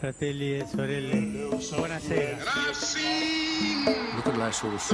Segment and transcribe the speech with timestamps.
[0.00, 1.16] fratelli e sorelle,
[1.76, 2.36] buonasera.
[4.16, 4.92] Luterilaisuus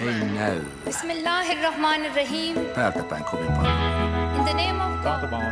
[0.00, 2.54] ei näy Bismillahirrahmanirrahim.
[2.74, 3.72] päältä päin kovin paljon.
[4.36, 5.02] In the name of God.
[5.02, 5.44] Taantuma on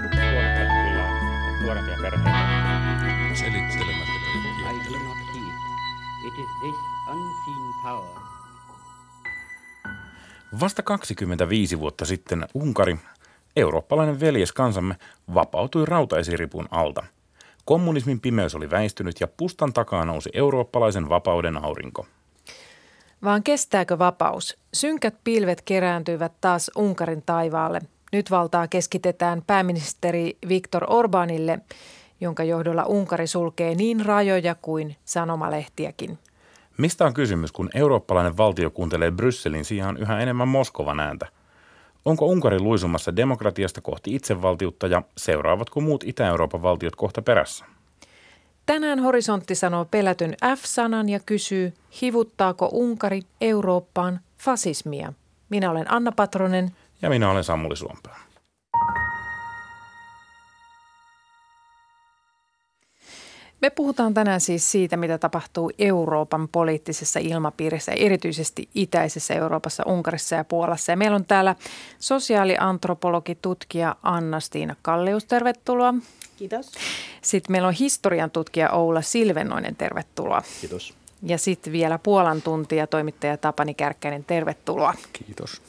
[1.62, 2.30] nuorempia perheitä.
[3.34, 4.98] Selittelemättä I kaikkia.
[4.98, 5.56] do not heed.
[6.26, 6.76] It is this
[7.10, 8.22] unseen power
[10.60, 12.96] Vasta 25 vuotta sitten Unkari,
[13.56, 14.96] eurooppalainen veljeskansamme,
[15.34, 17.04] vapautui rautaesiripun alta.
[17.66, 22.06] Kommunismin pimeys oli väistynyt ja pustan takaa nousi eurooppalaisen vapauden aurinko.
[23.24, 24.58] Vaan kestääkö vapaus?
[24.74, 27.80] Synkät pilvet kerääntyivät taas Unkarin taivaalle.
[28.12, 31.58] Nyt valtaa keskitetään pääministeri Viktor Orbanille,
[32.20, 36.18] jonka johdolla Unkari sulkee niin rajoja kuin sanomalehtiäkin.
[36.78, 41.26] Mistä on kysymys, kun eurooppalainen valtio kuuntelee Brysselin sijaan yhä enemmän Moskovan ääntä?
[42.06, 47.64] Onko Unkari luisumassa demokratiasta kohti itsevaltiutta ja seuraavatko muut Itä-Euroopan valtiot kohta perässä?
[48.66, 55.12] Tänään Horisontti sanoo pelätyn F-sanan ja kysyy, hivuttaako Unkari Eurooppaan fasismia?
[55.48, 56.70] Minä olen Anna Patronen.
[57.02, 58.25] Ja minä olen Samuli Suompää.
[63.60, 70.44] Me puhutaan tänään siis siitä, mitä tapahtuu Euroopan poliittisessa ilmapiirissä, erityisesti itäisessä Euroopassa, Unkarissa ja
[70.44, 70.92] Puolassa.
[70.92, 71.54] Ja meillä on täällä
[71.98, 75.94] sosiaaliantropologi, tutkija Anna-Stiina Kallius, tervetuloa.
[76.36, 76.72] Kiitos.
[77.22, 80.42] Sitten meillä on historian tutkija Oula Silvennoinen, tervetuloa.
[80.60, 80.94] Kiitos.
[81.22, 84.94] Ja sitten vielä Puolan tuntija, toimittaja Tapani Kärkkäinen, tervetuloa.
[85.12, 85.62] Kiitos.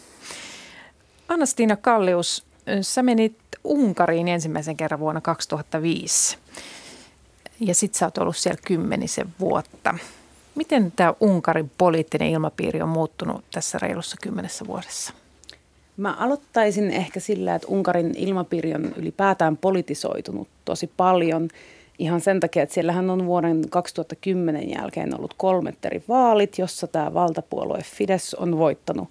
[1.28, 2.46] Anna-Stiina Kallius,
[2.82, 6.38] sä menit Unkariin ensimmäisen kerran vuonna 2005.
[7.60, 9.96] Ja sit sä oot ollut siellä kymmenisen vuotta.
[10.56, 15.14] Miten tämä Unkarin poliittinen ilmapiiri on muuttunut tässä reilussa kymmenessä vuodessa?
[15.98, 21.50] Mä aloittaisin ehkä sillä, että Unkarin ilmapiiri on ylipäätään politisoitunut tosi paljon.
[22.00, 27.14] Ihan sen takia, että siellähän on vuoden 2010 jälkeen ollut kolmet eri vaalit, jossa tämä
[27.14, 29.10] valtapuolue Fidesz on voittanut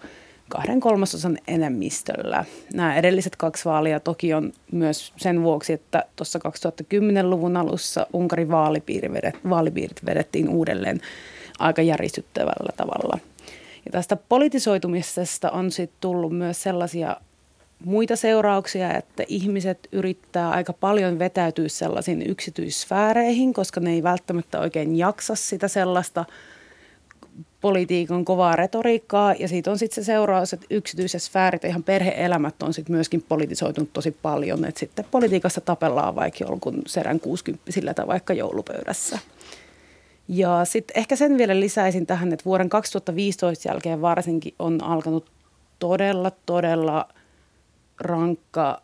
[0.49, 2.45] kahden kolmasosan enemmistöllä.
[2.75, 9.13] Nämä edelliset kaksi vaalia toki on myös sen vuoksi, että tuossa 2010-luvun alussa Unkarin vaalipiiri
[9.13, 11.01] vedet, vaalipiirit vedettiin uudelleen
[11.59, 13.19] aika järisyttävällä tavalla.
[13.85, 17.17] Ja tästä politisoitumisesta on sitten tullut myös sellaisia
[17.85, 24.99] muita seurauksia, että ihmiset yrittää aika paljon vetäytyä sellaisiin yksityissfääreihin, koska ne ei välttämättä oikein
[24.99, 26.25] jaksa sitä sellaista
[27.61, 29.35] politiikan kovaa retoriikkaa.
[29.35, 33.25] Ja siitä on sitten se seuraus, että yksityiset sfäärit ja ihan perheelämät on sitten myöskin
[33.29, 34.65] politisoitunut tosi paljon.
[34.65, 39.19] Että sitten politiikassa tapellaan vaikka jonkun serän 60 tai vaikka joulupöydässä.
[40.29, 45.31] Ja sitten ehkä sen vielä lisäisin tähän, että vuoden 2015 jälkeen varsinkin on alkanut
[45.79, 47.09] todella, todella
[48.01, 48.83] rankka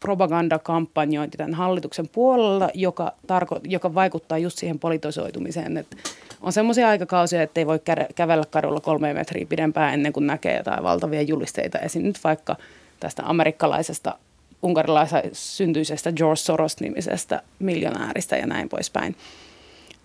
[0.00, 5.76] propagandakampanjointi tämän hallituksen puolella, joka, tarko- joka vaikuttaa just siihen politisoitumiseen.
[5.76, 5.96] Että
[6.40, 10.56] on semmoisia aikakausia, että ei voi kä- kävellä kadulla kolme metriä pidempään ennen kuin näkee
[10.56, 11.78] jotain valtavia julisteita.
[11.78, 12.02] Esim.
[12.02, 12.56] nyt vaikka
[13.00, 14.18] tästä amerikkalaisesta,
[14.62, 19.16] unkarilaisesta syntyisestä George Soros-nimisestä miljonääristä ja näin poispäin.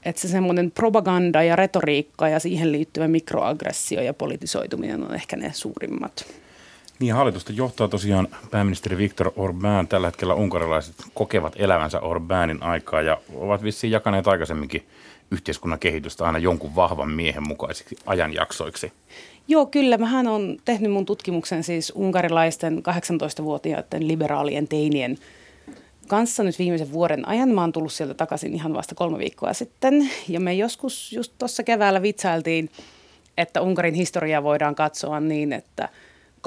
[0.05, 5.51] Että se semmoinen propaganda ja retoriikka ja siihen liittyvä mikroaggressio ja politisoituminen on ehkä ne
[5.53, 6.25] suurimmat.
[6.99, 9.87] Niin hallitusta johtaa tosiaan pääministeri Viktor Orbán.
[9.89, 14.87] Tällä hetkellä unkarilaiset kokevat elävänsä Orbánin aikaa ja ovat vissiin jakaneet aikaisemminkin
[15.31, 18.91] yhteiskunnan kehitystä aina jonkun vahvan miehen mukaisiksi ajanjaksoiksi.
[19.47, 19.97] Joo, kyllä.
[19.97, 25.17] Mähän on tehnyt mun tutkimuksen siis unkarilaisten 18-vuotiaiden liberaalien teinien
[26.07, 27.49] kanssa nyt viimeisen vuoden ajan.
[27.49, 30.09] Mä oon tullut sieltä takaisin ihan vasta kolme viikkoa sitten.
[30.27, 32.69] Ja me joskus just tuossa keväällä vitsailtiin,
[33.37, 35.89] että Unkarin historiaa voidaan katsoa niin, että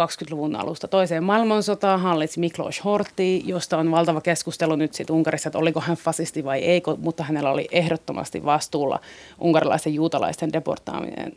[0.01, 5.59] 20-luvun alusta toiseen maailmansotaan hallitsi Miklos Horthy, josta on valtava keskustelu nyt sitten Unkarissa, että
[5.59, 9.01] oliko hän fasisti vai ei, mutta hänellä oli ehdottomasti vastuulla
[9.41, 11.33] unkarilaisten juutalaisten deportaaminen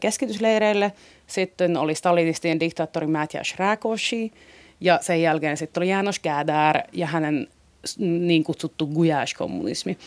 [0.00, 0.92] keskitysleireille.
[1.26, 4.32] Sitten oli stalinistien diktaattori Matjaš Rákosi
[4.80, 7.48] ja sen jälkeen sitten oli János Kádár ja hänen
[7.98, 9.98] niin kutsuttu Guyash-kommunismi.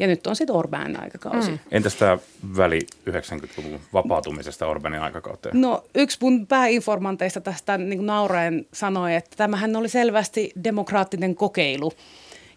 [0.00, 1.50] Ja nyt on sitten Orbán aikakausi.
[1.50, 1.58] Mm.
[1.70, 2.18] Entäs tämä
[2.56, 2.80] väli
[3.10, 5.60] 90-luvun vapautumisesta Orbanin aikakauteen?
[5.60, 11.92] No yksi mun pääinformanteista tästä niin nauraen sanoi, että tämähän oli selvästi demokraattinen kokeilu.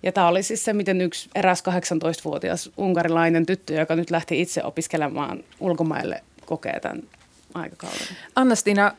[0.04, 4.64] Ja tämä oli siis se, miten yksi eräs 18-vuotias unkarilainen tyttö, joka nyt lähti itse
[4.64, 7.04] opiskelemaan ulkomaille, kokee tämän
[7.54, 8.08] aikakauden.
[8.36, 8.92] Anna-Stina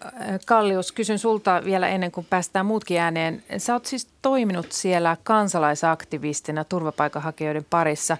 [0.46, 3.42] Kallius, kysyn sulta vielä ennen kuin päästään muutkin ääneen.
[3.58, 8.16] Sä oot siis toiminut siellä kansalaisaktivistina turvapaikanhakijoiden parissa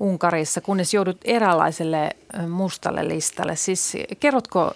[0.00, 2.10] Unkarissa, kunnes joudut eräänlaiselle
[2.48, 3.56] mustalle listalle.
[3.56, 4.74] Siis kerrotko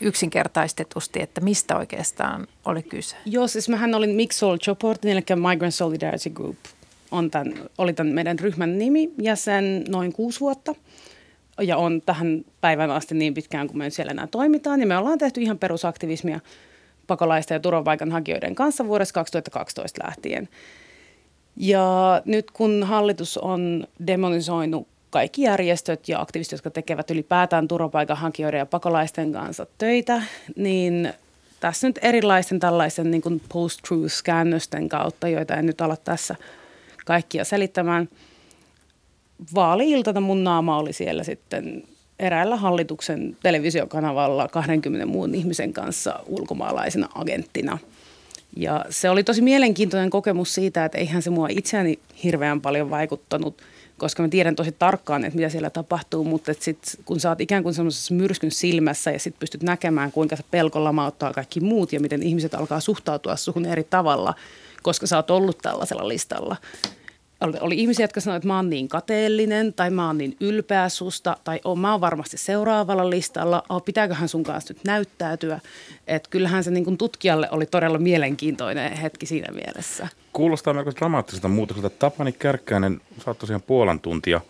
[0.00, 3.16] yksinkertaistetusti, että mistä oikeastaan oli kyse?
[3.24, 6.56] Joo, siis mähän olin Mixol Choportin, eli Migrant Solidarity Group
[7.10, 10.74] on tämän, oli tämän meidän ryhmän nimi ja sen noin kuusi vuotta.
[11.60, 14.80] Ja on tähän päivän asti niin pitkään, kun me siellä enää toimitaan.
[14.80, 16.40] Ja me ollaan tehty ihan perusaktivismia
[17.06, 20.48] pakolaisten ja turvapaikanhakijoiden kanssa vuodesta 2012 lähtien.
[21.56, 28.66] Ja nyt kun hallitus on demonisoinut kaikki järjestöt ja aktivistit, jotka tekevät ylipäätään turvapaikanhakijoiden ja
[28.66, 30.22] pakolaisten kanssa töitä,
[30.56, 31.12] niin
[31.60, 36.36] tässä nyt erilaisten tällaisen niin post-truth-käännösten kautta, joita en nyt ala tässä
[37.06, 38.08] kaikkia selittämään.
[39.54, 41.82] Vaali-iltana mun naama oli siellä sitten
[42.18, 47.78] eräällä hallituksen televisiokanavalla 20 muun ihmisen kanssa ulkomaalaisena agenttina.
[48.56, 53.62] Ja se oli tosi mielenkiintoinen kokemus siitä, että eihän se mua itseäni hirveän paljon vaikuttanut–
[54.00, 57.62] koska mä tiedän tosi tarkkaan, että mitä siellä tapahtuu, mutta sit, kun sä oot ikään
[57.62, 62.00] kuin semmoisessa myrskyn silmässä ja sitten pystyt näkemään, kuinka se pelko lamauttaa kaikki muut ja
[62.00, 64.34] miten ihmiset alkaa suhtautua suhun eri tavalla,
[64.82, 66.56] koska sä oot ollut tällaisella listalla,
[67.40, 70.88] oli, oli ihmisiä, jotka sanoivat, että mä oon niin kateellinen tai mä oon niin ylpeä
[70.88, 73.62] susta tai oh, mä oon varmasti seuraavalla listalla.
[73.68, 75.60] Oh, pitääköhän sun kanssa nyt näyttäytyä?
[76.06, 80.08] Että kyllähän se niin kuin tutkijalle oli todella mielenkiintoinen hetki siinä mielessä.
[80.32, 81.90] Kuulostaa melko dramaattiselta muutokselta.
[81.90, 84.40] Tapani Kärkkäinen, sä oot tosiaan Puolan tuntia.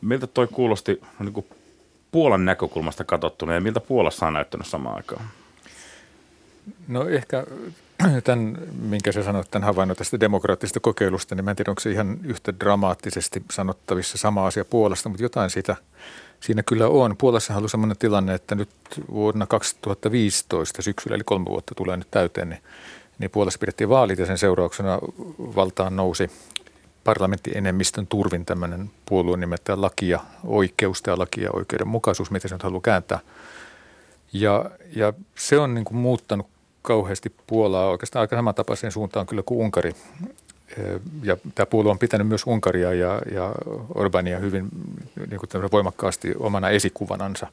[0.00, 1.46] Miltä toi kuulosti niin kuin
[2.12, 5.24] Puolan näkökulmasta katsottuna ja miltä Puolassa on näyttänyt samaan aikaan?
[6.88, 7.44] No ehkä
[8.24, 11.90] tämän, minkä sä sanoit, tämän havainnon tästä demokraattisesta kokeilusta, niin mä en tiedä, onko se
[11.90, 15.76] ihan yhtä dramaattisesti sanottavissa sama asia Puolasta, mutta jotain siitä
[16.40, 17.16] siinä kyllä on.
[17.16, 18.68] Puolassa on sellainen tilanne, että nyt
[19.10, 22.62] vuonna 2015 syksyllä, eli kolme vuotta tulee nyt täyteen, niin,
[23.18, 24.98] niin Puolassa pidettiin vaalit ja sen seurauksena
[25.38, 26.30] valtaan nousi
[27.04, 32.62] parlamenttienemmistön turvin tämmöinen puolueen nimeltä laki ja oikeus tai laki ja oikeudenmukaisuus, miten se nyt
[32.62, 33.18] haluaa kääntää.
[34.32, 36.46] Ja, ja se on niin kuin muuttanut
[36.86, 39.92] kauheasti Puolaa oikeastaan aika samantapaiseen suuntaan kyllä kuin Unkari.
[41.22, 43.52] Ja tämä puolue on pitänyt myös Unkaria ja, ja
[43.94, 44.68] Orbania hyvin
[45.30, 47.46] niin kuin voimakkaasti omana esikuvanansa.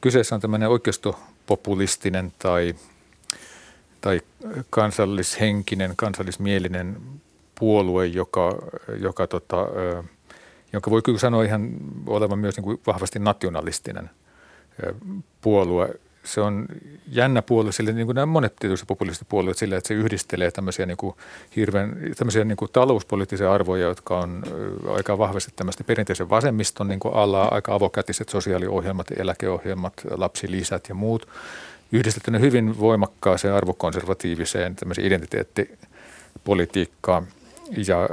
[0.00, 2.74] Kyseessä on tämmöinen oikeistopopulistinen tai,
[4.00, 4.20] tai
[4.70, 6.96] kansallishenkinen, kansallismielinen
[7.58, 8.58] puolue, joka,
[9.00, 9.66] joka tota,
[10.72, 11.70] jonka voi kyllä sanoa ihan
[12.06, 14.10] olevan myös niin kuin vahvasti nationalistinen
[15.40, 16.66] puolue se on
[17.12, 20.86] jännä puolue sille, niin kuin nämä monet tietysti populistiset puolueet sille, että se yhdistelee tämmöisiä,
[20.86, 21.16] niin kuin
[21.56, 24.42] hirveän, tämmöisiä niin kuin talouspoliittisia arvoja, jotka on
[24.94, 31.28] aika vahvasti tämmöistä perinteisen vasemmiston niin kuin alla, aika avokätiset sosiaaliohjelmat, eläkeohjelmat, lapsilisät ja muut,
[31.92, 37.26] yhdistettynä hyvin voimakkaaseen arvokonservatiiviseen tämmöiseen identiteettipolitiikkaan–
[37.76, 38.08] ja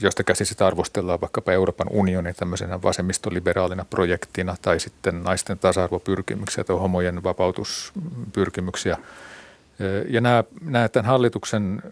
[0.00, 6.76] josta käsin sitä arvostellaan vaikkapa Euroopan unionin tämmöisenä vasemmistoliberaalina projektina tai sitten naisten tasa-arvopyrkimyksiä tai
[6.76, 8.98] homojen vapautuspyrkimyksiä.
[10.08, 11.82] Ja nämä, nämä tämän hallituksen,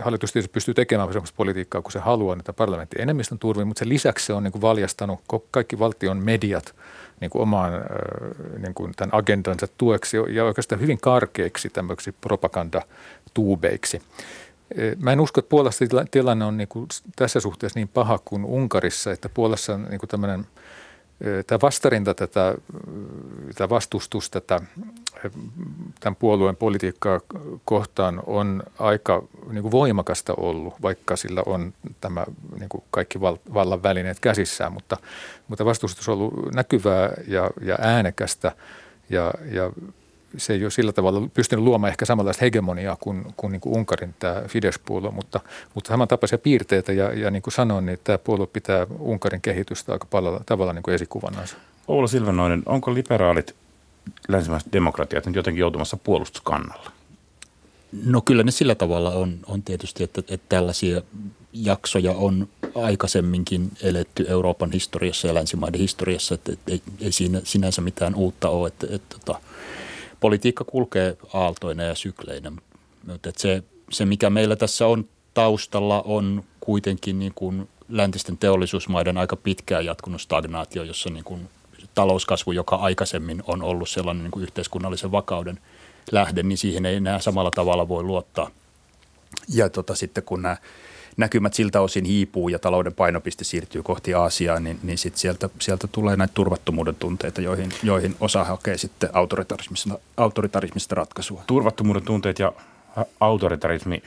[0.00, 3.88] hallitus tietysti pystyy tekemään sellaista politiikkaa kuin se haluaa, että parlamentti enemmistön turvin, mutta sen
[3.88, 5.20] lisäksi se on niin kuin valjastanut
[5.50, 6.74] kaikki valtion mediat
[7.20, 7.72] niin kuin omaan
[8.58, 14.02] niin kuin tämän agendansa tueksi ja oikeastaan hyvin karkeiksi tämmöiksi propagandatuubeiksi.
[14.98, 16.86] Mä en usko, että Puolassa tilanne on niin kuin
[17.16, 20.46] tässä suhteessa niin paha kuin Unkarissa, että Puolassa on niin tämmöinen
[21.46, 22.54] tämä vastarinta tätä,
[23.46, 24.60] tätä vastustus tätä,
[26.00, 27.20] tämän puolueen politiikkaa
[27.64, 32.26] kohtaan on aika niin kuin voimakasta ollut, vaikka sillä on tämä
[32.58, 33.20] niin kuin kaikki
[33.54, 34.96] vallan välineet käsissään, mutta,
[35.48, 38.52] mutta vastustus on ollut näkyvää ja, ja äänekästä
[39.10, 39.70] ja, ja
[40.36, 44.14] se ei ole sillä tavalla pystynyt luomaan ehkä samanlaista hegemoniaa kuin, kuin, niin kuin Unkarin
[44.18, 45.40] tämä Fidesz-puolue, mutta,
[45.74, 50.06] mutta samantapaisia piirteitä ja, ja niin kuin sanoin, niin tämä puolue pitää Unkarin kehitystä aika
[50.10, 51.56] paljon tavalla niin kuin esikuvannansa.
[51.88, 53.54] Oula Silvenoinen, onko liberaalit
[54.28, 56.90] länsimaiset demokratiat nyt jotenkin joutumassa puolustuskannalle?
[58.04, 61.02] No kyllä ne sillä tavalla on, on tietysti, että, että tällaisia
[61.52, 67.80] jaksoja on aikaisemminkin eletty Euroopan historiassa ja länsimaiden historiassa, että, että ei, ei siinä sinänsä
[67.80, 69.40] mitään uutta ole, että, että, että tota,
[70.22, 72.52] politiikka kulkee aaltoina ja sykleinä,
[73.06, 79.36] mutta se, se mikä meillä tässä on taustalla on kuitenkin niin kuin läntisten teollisuusmaiden aika
[79.36, 81.48] pitkään jatkunut stagnaatio, jossa niin kuin
[81.94, 85.58] talouskasvu, joka aikaisemmin on ollut sellainen niin kuin yhteiskunnallisen vakauden
[86.12, 88.50] lähde, niin siihen ei enää samalla tavalla voi luottaa.
[89.48, 90.56] Ja tota, sitten kun nämä
[91.16, 95.88] näkymät siltä osin hiipuu ja talouden painopiste siirtyy kohti Aasiaa, niin, niin sit sieltä, sieltä
[95.92, 101.42] tulee näitä turvattomuuden tunteita, joihin, joihin osa hakee sitten autoritarismista, autoritarismista ratkaisua.
[101.46, 102.52] Turvattomuuden tunteet ja
[103.20, 104.02] autoritarismi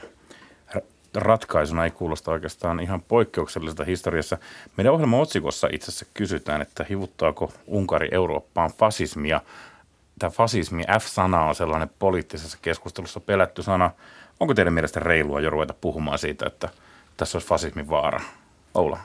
[1.14, 4.38] ratkaisuna ei kuulosta oikeastaan ihan poikkeukselliselta historiassa.
[4.78, 9.42] Meidän ohjelman otsikossa itse asiassa kysytään, että hivuttaako Unkari Eurooppaan fasismia.
[10.20, 13.92] Tämä fasismi, F-sana on sellainen poliittisessa keskustelussa pelätty sana.
[14.40, 16.70] Onko teidän mielestä reilua jo ruveta puhumaan siitä, että–
[17.18, 18.22] tässä olisi fasismin vaara?
[18.74, 19.00] Oula?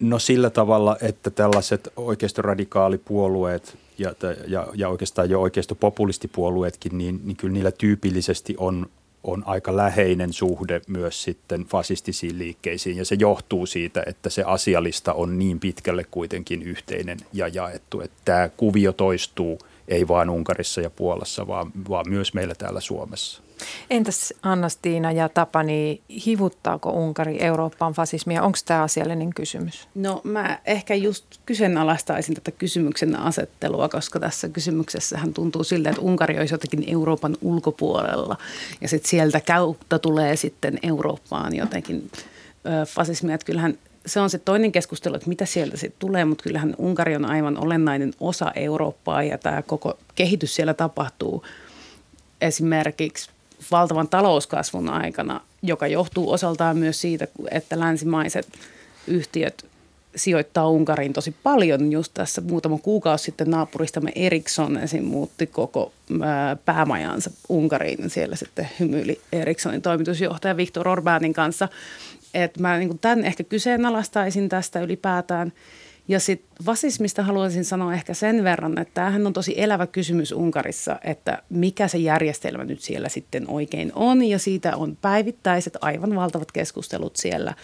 [0.00, 4.14] No sillä tavalla, että tällaiset oikeistoradikaalipuolueet ja,
[4.46, 8.86] ja, ja oikeastaan jo oikeistopopulistipuolueetkin, niin, niin kyllä niillä tyypillisesti on,
[9.24, 15.12] on aika läheinen suhde myös sitten fasistisiin liikkeisiin ja se johtuu siitä, että se asialista
[15.12, 19.58] on niin pitkälle kuitenkin yhteinen ja jaettu, että tämä kuvio toistuu
[19.88, 23.42] ei vain Unkarissa ja Puolassa, vaan, vaan myös meillä täällä Suomessa.
[23.90, 28.42] Entäs Anna-Stiina ja Tapani, hivuttaako Unkari Eurooppaan fasismia?
[28.42, 29.88] Onko tämä asiallinen kysymys?
[29.94, 36.38] No mä ehkä just kyseenalaistaisin tätä kysymyksen asettelua, koska tässä kysymyksessähän tuntuu siltä, että Unkari
[36.38, 38.36] olisi jotenkin Euroopan ulkopuolella
[38.80, 42.10] ja sitten sieltä kautta tulee sitten Eurooppaan jotenkin
[42.86, 43.34] fasismia.
[43.34, 47.16] Että kyllähän se on se toinen keskustelu, että mitä sieltä sitten tulee, mutta kyllähän Unkari
[47.16, 51.44] on aivan olennainen osa Eurooppaa ja tämä koko kehitys siellä tapahtuu
[52.40, 53.30] esimerkiksi
[53.70, 58.48] valtavan talouskasvun aikana, joka johtuu osaltaan myös siitä, että länsimaiset
[59.06, 59.66] yhtiöt
[60.16, 61.92] sijoittaa Unkariin tosi paljon.
[61.92, 65.04] Just tässä muutama kuukausi sitten naapuristamme Ericsson esim.
[65.04, 65.92] muutti koko
[66.64, 68.10] päämajansa Unkariin.
[68.10, 71.68] Siellä sitten hymyili Ericssonin toimitusjohtaja Viktor Orbanin kanssa.
[72.34, 75.52] Et mä niin tämän ehkä kyseenalaistaisin tästä ylipäätään–
[76.08, 80.98] ja sitten vasismista haluaisin sanoa ehkä sen verran, että tämähän on tosi elävä kysymys Unkarissa,
[81.04, 84.24] että mikä se järjestelmä nyt siellä sitten oikein on.
[84.24, 87.54] Ja siitä on päivittäiset aivan valtavat keskustelut siellä.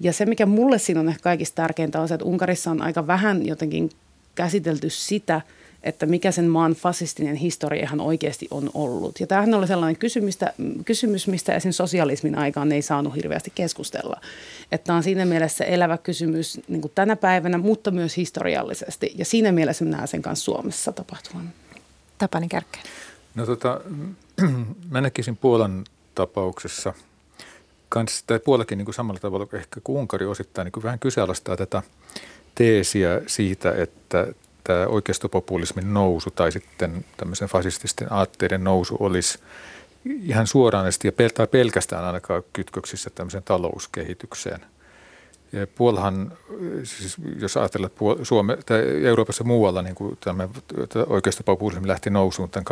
[0.00, 3.06] Ja se, mikä mulle siinä on ehkä kaikista tärkeintä, on se, että Unkarissa on aika
[3.06, 3.90] vähän jotenkin
[4.34, 5.40] käsitelty sitä–
[5.84, 9.20] että mikä sen maan fasistinen historia ihan oikeasti on ollut.
[9.20, 10.38] Ja tämähän oli sellainen kysymys,
[10.84, 11.72] kysymys mistä esim.
[11.72, 14.20] sosialismin aikaan ei saanut hirveästi keskustella.
[14.72, 19.12] Että on siinä mielessä elävä kysymys niin kuin tänä päivänä, mutta myös historiallisesti.
[19.18, 21.52] Ja siinä mielessä näen sen kanssa Suomessa tapahtuvan.
[22.18, 22.78] Tapani Kärkkä.
[23.34, 23.80] No tota,
[24.90, 26.94] mä näkisin Puolan tapauksessa
[27.88, 31.56] kans, tai Puolakin niin kuin samalla tavalla ehkä kuin Unkari osittain niin kuin vähän kyseenalaistaa
[31.56, 31.82] tätä
[32.54, 34.26] teesiä siitä, että
[34.64, 39.38] tämä oikeistopopulismin nousu tai sitten tämmöisen fasististen aatteiden nousu olisi
[40.22, 44.60] ihan suoraan ja pel- pelkästään ainakaan kytköksissä tämmöiseen talouskehitykseen.
[45.74, 46.32] Puolahan,
[46.84, 50.48] siis jos ajatellaan, että Suome, tai Euroopassa muualla niin kuin tämä
[51.06, 52.64] oikeistopopulismi lähti nousuun tämän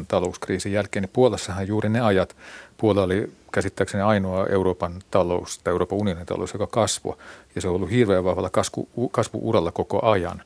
[0.00, 2.36] 2007-2008 talouskriisin jälkeen, niin Puolassahan juuri ne ajat,
[2.76, 7.16] Puola oli käsittääkseni ainoa Euroopan talous tai Euroopan unionin talous, joka kasvoi.
[7.54, 10.42] Ja se on ollut hirveän vahvalla kasvu, kasvuuralla koko ajan.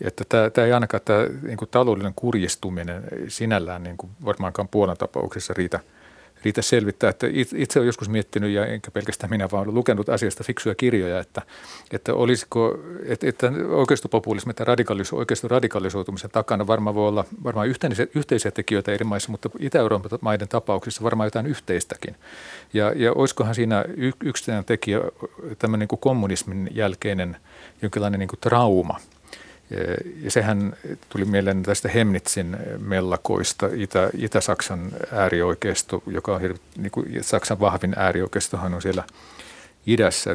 [0.00, 4.96] Että tämä, tämä ei ainakaan tämä niin kuin taloudellinen kurjistuminen sinällään niin kuin varmaankaan Puolan
[4.96, 5.80] tapauksessa riitä,
[6.44, 7.10] riitä selvittää.
[7.10, 11.42] Että itse olen joskus miettinyt, ja enkä pelkästään minä, vaan lukenut asiasta fiksuja kirjoja, että,
[11.90, 18.06] että olisiko, että, että oikeistopopulismi tai radikaliso, oikeiston radikalisoitumisen takana varmaan voi olla varmaan yhteisiä,
[18.14, 22.16] yhteisiä tekijöitä eri maissa, mutta Itä-Euroopan maiden tapauksissa varmaan jotain yhteistäkin.
[22.72, 23.84] Ja, ja olisikohan siinä
[24.24, 25.00] yksittäinen tekijä
[25.58, 27.36] tämmöinen niin kuin kommunismin jälkeinen
[27.82, 29.00] jonkinlainen niin kuin trauma–
[30.22, 30.76] ja sehän
[31.08, 36.40] tuli mieleen tästä Hemnitsin mellakoista, Itä, Itä-Saksan äärioikeisto, joka on
[36.76, 39.04] niin kuin Saksan vahvin äärioikeistohan on siellä
[39.86, 40.30] idässä.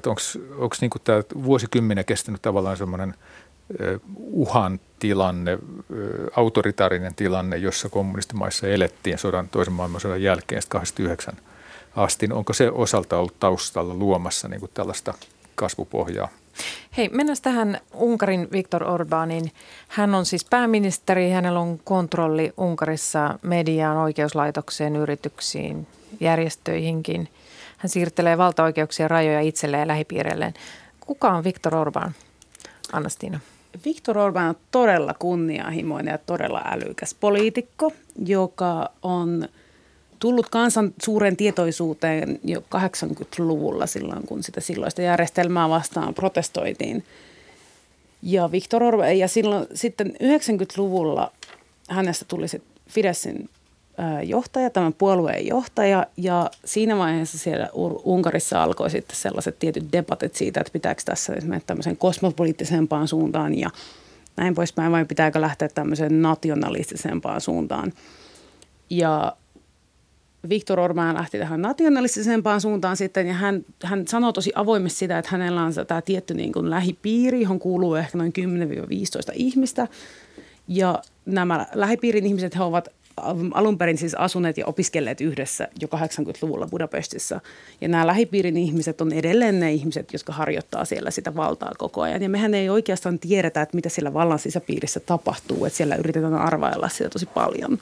[0.58, 3.14] Onko niin tämä vuosikymmenen kestänyt tavallaan semmoinen
[4.18, 5.60] uhan tilanne,
[6.36, 11.34] autoritaarinen tilanne, jossa kommunistimaissa elettiin sodan, toisen maailmansodan jälkeen 89
[11.96, 12.30] asti.
[12.32, 15.14] Onko se osalta ollut taustalla luomassa niin kuin tällaista
[15.56, 16.30] kasvupohjaa?
[16.98, 19.52] Hei, mennään tähän Unkarin Viktor Orbanin.
[19.88, 25.88] Hän on siis pääministeri, hänellä on kontrolli Unkarissa mediaan, oikeuslaitokseen, yrityksiin,
[26.20, 27.30] järjestöihinkin.
[27.78, 30.54] Hän siirtelee valtaoikeuksien rajoja itselleen ja lähipiireilleen.
[31.00, 32.12] Kuka on Viktor Orban,
[32.94, 33.40] Anastina?
[33.86, 37.92] Viktor Orban on todella kunnianhimoinen ja todella älykäs poliitikko,
[38.26, 39.48] joka on–
[40.20, 47.04] tullut kansan suuren tietoisuuteen jo 80-luvulla silloin, kun sitä silloista järjestelmää vastaan protestoitiin.
[48.22, 51.32] Ja Viktor Orban, ja silloin sitten 90-luvulla
[51.90, 53.50] hänestä tuli sitten Fidesin
[54.24, 57.70] johtaja, tämän puolueen johtaja, ja siinä vaiheessa siellä
[58.04, 63.70] Unkarissa alkoi sitten sellaiset tietyt debatit siitä, että pitääkö tässä mennä tämmöiseen kosmopoliittisempaan suuntaan ja
[64.36, 67.94] näin poispäin, vai pitääkö lähteä tämmöiseen nationalistisempaan suuntaan.
[68.90, 69.36] Ja
[70.50, 75.32] Viktor Orban lähti tähän nationalistisempaan suuntaan sitten ja hän, hän sanoi tosi avoimesti sitä, että
[75.32, 79.88] hänellä on tämä tietty niin kuin lähipiiri, johon kuuluu ehkä noin 10-15 ihmistä.
[80.68, 82.88] Ja nämä lähipiirin ihmiset, he ovat
[83.54, 87.42] alun perin siis asuneet ja opiskelleet yhdessä jo 80-luvulla Budapestissa.
[87.82, 92.22] Ja nämä lähipiirin ihmiset on edelleen ne ihmiset, jotka harjoittaa siellä sitä valtaa koko ajan.
[92.22, 96.90] Ja mehän ei oikeastaan tiedetä, että mitä siellä vallan sisäpiirissä tapahtuu, että siellä yritetään arvailla
[96.90, 97.80] sitä tosi paljon.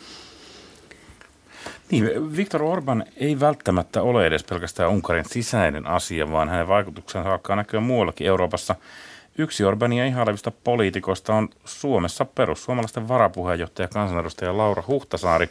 [1.91, 7.55] Niin, Viktor Orban ei välttämättä ole edes pelkästään Unkarin sisäinen asia, vaan hänen vaikutuksensa alkaa
[7.55, 8.75] näkyä muuallakin Euroopassa.
[9.37, 15.49] Yksi Orbania ihailevista poliitikoista on Suomessa perussuomalaisten varapuheenjohtaja kansanedustaja Laura Huhtasaari.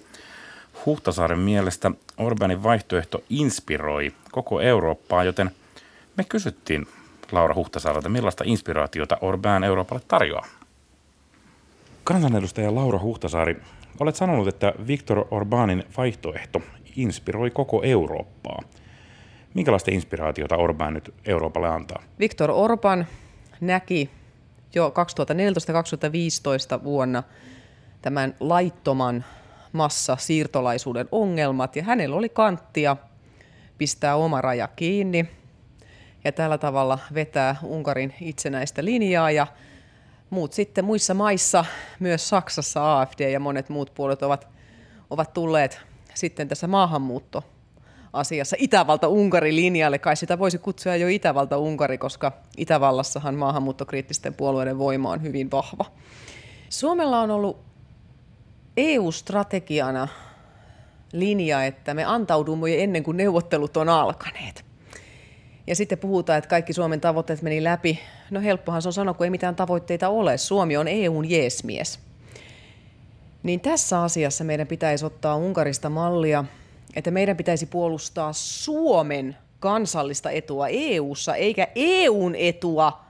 [0.87, 5.51] Huhtasaaren mielestä Orbanin vaihtoehto inspiroi koko Eurooppaa, joten
[6.17, 6.87] me kysyttiin
[7.33, 10.47] Laura Huhtasaarelta, millaista inspiraatiota Orban Euroopalle tarjoaa.
[12.05, 13.57] Kansanedustaja Laura Huhtasaari,
[14.01, 16.63] olet sanonut, että Viktor Orbanin vaihtoehto
[16.97, 18.63] inspiroi koko Eurooppaa.
[19.55, 22.03] Minkälaista inspiraatiota Orban nyt Euroopalle antaa?
[22.19, 23.07] Viktor Orban
[23.61, 24.11] näki
[24.75, 24.93] jo
[26.81, 27.23] 2014-2015 vuonna
[28.03, 29.25] tämän laittoman
[29.73, 32.97] massa siirtolaisuuden ongelmat ja hänellä oli kanttia
[33.79, 35.29] pistää oma raja kiinni
[36.25, 39.47] ja tällä tavalla vetää Unkarin itsenäistä linjaa ja
[40.35, 41.65] muut sitten muissa maissa,
[42.01, 44.49] myös Saksassa AFD ja monet muut puolet ovat,
[45.11, 45.81] ovat tulleet
[46.15, 47.45] sitten tässä maahanmuutto
[48.13, 49.99] asiassa Itävalta-Unkari linjalle.
[49.99, 55.85] Kai sitä voisi kutsua jo Itävalta-Unkari, koska Itävallassahan maahanmuuttokriittisten puolueiden voima on hyvin vahva.
[56.69, 57.61] Suomella on ollut
[58.77, 60.09] EU-strategiana
[61.13, 64.64] linja, että me antaudumme ennen kuin neuvottelut on alkaneet.
[65.67, 68.01] Ja sitten puhutaan, että kaikki Suomen tavoitteet meni läpi.
[68.31, 70.39] No helppohan se on sanoa, kun ei mitään tavoitteita ole.
[70.39, 72.01] Suomi on EUn jeesmies.
[73.43, 76.45] Niin tässä asiassa meidän pitäisi ottaa Unkarista mallia,
[76.97, 83.01] että meidän pitäisi puolustaa Suomen kansallista etua EU:ssa eikä EUn etua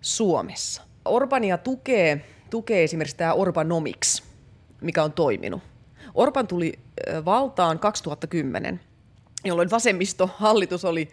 [0.00, 0.82] Suomessa.
[1.04, 4.22] Orbania tukee, tukee esimerkiksi tämä Orbanomics,
[4.80, 5.62] mikä on toiminut.
[6.14, 6.72] Orban tuli
[7.24, 8.80] valtaan 2010,
[9.44, 11.08] jolloin vasemmistohallitus oli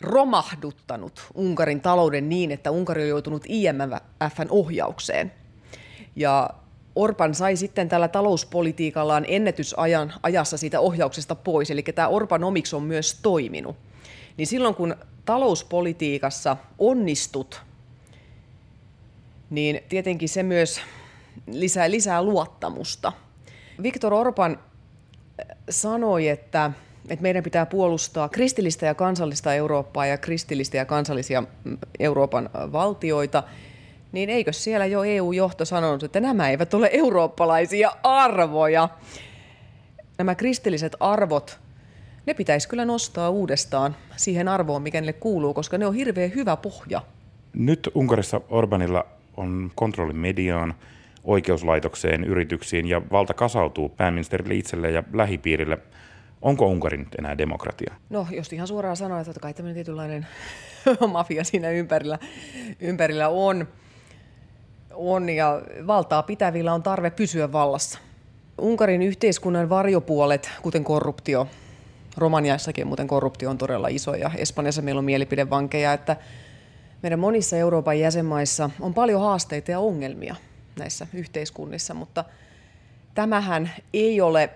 [0.00, 5.32] romahduttanut Unkarin talouden niin, että Unkari on joutunut IMFn ohjaukseen.
[6.16, 6.50] Ja
[6.94, 13.18] Orban sai sitten tällä talouspolitiikallaan ennätysajan ajassa siitä ohjauksesta pois, eli tämä Orbanomics on myös
[13.22, 13.76] toiminut.
[14.36, 17.62] Niin silloin kun talouspolitiikassa onnistut,
[19.50, 20.80] niin tietenkin se myös
[21.46, 23.12] lisää, lisää luottamusta.
[23.82, 24.58] Viktor Orban
[25.70, 26.70] sanoi, että
[27.10, 33.42] että meidän pitää puolustaa kristillistä ja kansallista Eurooppaa ja kristillistä ja kansallisia mm, Euroopan valtioita,
[34.12, 38.88] niin eikö siellä jo EU-johto sanonut, että nämä eivät ole eurooppalaisia arvoja?
[40.18, 41.58] Nämä kristilliset arvot,
[42.26, 46.56] ne pitäisi kyllä nostaa uudestaan siihen arvoon, mikä niille kuuluu, koska ne on hirveän hyvä
[46.56, 47.02] pohja.
[47.52, 50.74] Nyt Unkarissa Orbanilla on kontrolli mediaan,
[51.24, 55.78] oikeuslaitokseen, yrityksiin ja valta kasautuu pääministerille itselleen ja lähipiirille–
[56.42, 57.94] Onko Unkari nyt enää demokratia?
[58.10, 60.26] No, jos ihan suoraan sanoa, että kai tämmöinen tietynlainen
[61.12, 62.18] mafia siinä ympärillä,
[62.80, 63.68] ympärillä on,
[64.94, 67.98] on ja valtaa pitävillä on tarve pysyä vallassa.
[68.58, 71.48] Unkarin yhteiskunnan varjopuolet, kuten korruptio,
[72.16, 76.16] Romaniassakin muuten korruptio on todella iso ja Espanjassa meillä on mielipidevankeja, että
[77.02, 80.36] meidän monissa Euroopan jäsenmaissa on paljon haasteita ja ongelmia
[80.78, 82.24] näissä yhteiskunnissa, mutta
[83.14, 84.50] tämähän ei ole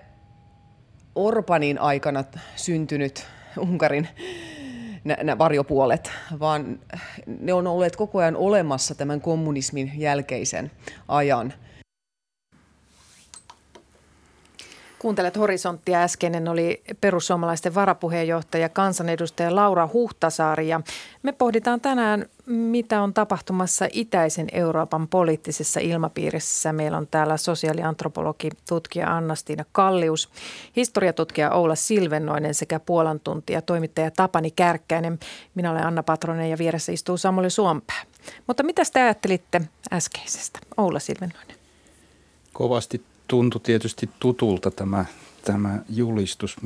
[1.14, 2.24] Orbanin aikana
[2.56, 3.26] syntynyt
[3.58, 4.08] Unkarin
[5.04, 6.80] nämä varjopuolet, vaan
[7.40, 10.70] ne on olleet koko ajan olemassa tämän kommunismin jälkeisen
[11.08, 11.52] ajan.
[15.02, 20.80] Kuuntelet horisonttia äskeinen oli perussuomalaisten varapuheenjohtaja kansanedustaja Laura Huhtasaari ja
[21.22, 26.72] me pohditaan tänään, mitä on tapahtumassa itäisen Euroopan poliittisessa ilmapiirissä.
[26.72, 30.28] Meillä on täällä sosiaaliantropologi, tutkija Anna-Stiina Kallius,
[30.76, 35.18] historiatutkija Oula Silvennoinen sekä Puolan tuntija toimittaja Tapani Kärkkäinen.
[35.54, 38.02] Minä olen Anna Patronen ja vieressä istuu Samuli Suompää.
[38.46, 39.60] Mutta mitä te ajattelitte
[39.92, 40.58] äskeisestä?
[40.76, 41.56] Oula Silvennoinen.
[42.52, 45.04] Kovasti tuntui tietysti tutulta tämä,
[45.44, 46.56] tämä julistus.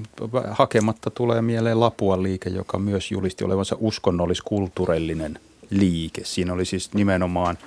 [0.51, 5.39] Hakematta tulee mieleen Lapuan liike, joka myös julisti olevansa uskonnolliskulttuurellinen
[5.71, 6.25] liike.
[6.25, 7.59] Siinä oli siis nimenomaan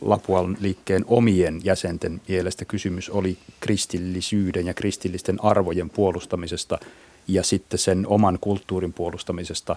[0.00, 6.78] Lapuan liikkeen omien jäsenten mielestä kysymys oli kristillisyyden ja kristillisten arvojen puolustamisesta
[7.28, 9.76] ja sitten sen oman kulttuurin puolustamisesta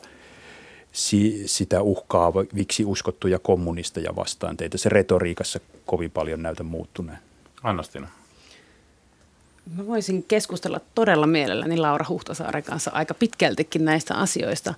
[0.91, 4.57] si- sitä uhkaaviksi uskottuja kommunisteja vastaan.
[4.57, 7.17] Teitä se retoriikassa kovin paljon näytä muuttuneen.
[7.63, 8.07] Annastina.
[9.73, 14.73] Mä voisin keskustella todella mielelläni Laura Huhtasaaren kanssa aika pitkältikin näistä asioista.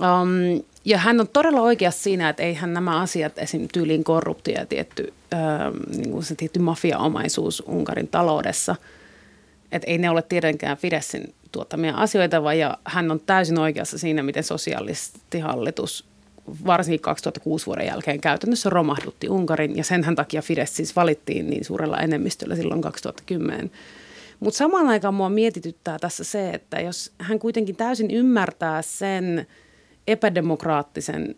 [0.00, 3.68] Um, ja hän on todella oikeassa siinä, että eihän nämä asiat, esim.
[3.72, 8.76] tyyliin korruptio ja tietty, ähm, niin kuin se tietty mafiaomaisuus Unkarin taloudessa,
[9.72, 14.22] että ei ne ole tietenkään Fidessin tuottamia asioita, vaan ja hän on täysin oikeassa siinä,
[14.22, 16.11] miten sosialistihallitus
[16.66, 21.98] varsinkin 2006 vuoden jälkeen käytännössä romahdutti Unkarin ja senhän takia Fidesz siis valittiin niin suurella
[21.98, 23.70] enemmistöllä silloin 2010.
[24.40, 29.46] Mutta samaan aikaan mua mietityttää tässä se, että jos hän kuitenkin täysin ymmärtää sen
[30.06, 31.36] epädemokraattisen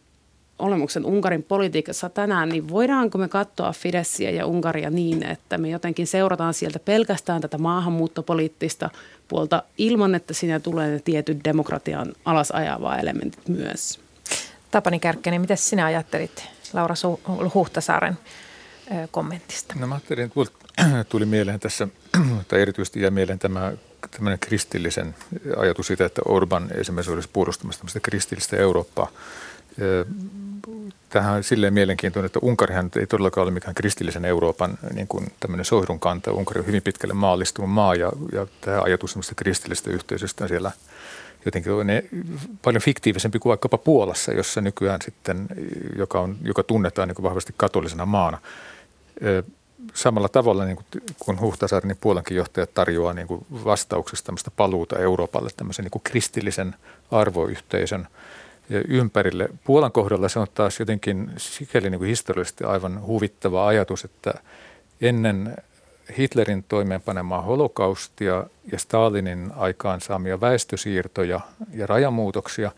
[0.58, 6.06] olemuksen Unkarin politiikassa tänään, niin voidaanko me katsoa Fidessiä ja Unkaria niin, että me jotenkin
[6.06, 8.90] seurataan sieltä pelkästään tätä maahanmuuttopoliittista
[9.28, 14.03] puolta ilman, että siinä tulee ne tietyt demokratian alasajavaa elementit myös?
[14.74, 16.94] Tapani Kärkkäinen, mitä sinä ajattelit Laura
[17.54, 18.18] Huhtasaaren
[19.10, 19.74] kommentista?
[19.78, 21.88] No mä ajattelin, että tuli mieleen tässä,
[22.48, 23.72] tai erityisesti jäi mieleen tämä
[24.10, 25.14] tämmöinen kristillisen
[25.56, 29.08] ajatus siitä, että Orban esimerkiksi olisi puolustamassa tämmöistä kristillistä Eurooppaa.
[31.08, 35.64] Tähän on silleen mielenkiintoinen, että Unkarihan ei todellakaan ole mikään kristillisen Euroopan niin kuin tämmöinen
[35.64, 36.32] soihdun kanta.
[36.32, 40.70] Unkari on hyvin pitkälle maallistunut maa ja, ja tämä ajatus semmoista kristillisestä yhteisöstä siellä
[41.44, 42.04] jotenkin ne
[42.62, 45.46] paljon fiktiivisempi kuin vaikkapa Puolassa, jossa nykyään sitten,
[45.96, 48.38] joka, on, joka tunnetaan niin vahvasti katolisena maana.
[49.94, 50.86] Samalla tavalla niin kuin
[51.18, 56.02] kun Huhtasaari, niin Puolankin johtajat tarjoaa niin kuin vastauksesta tämmöistä paluuta Euroopalle tämmöisen niin kuin
[56.02, 56.74] kristillisen
[57.10, 58.08] arvoyhteisön
[58.88, 59.48] ympärille.
[59.64, 64.34] Puolan kohdalla se on taas jotenkin sikäli niin kuin historiallisesti aivan huvittava ajatus, että
[65.00, 65.56] ennen
[66.18, 71.40] Hitlerin toimeenpanemaa holokaustia ja Stalinin aikaansaamia väestösiirtoja
[71.72, 72.70] ja rajamuutoksia,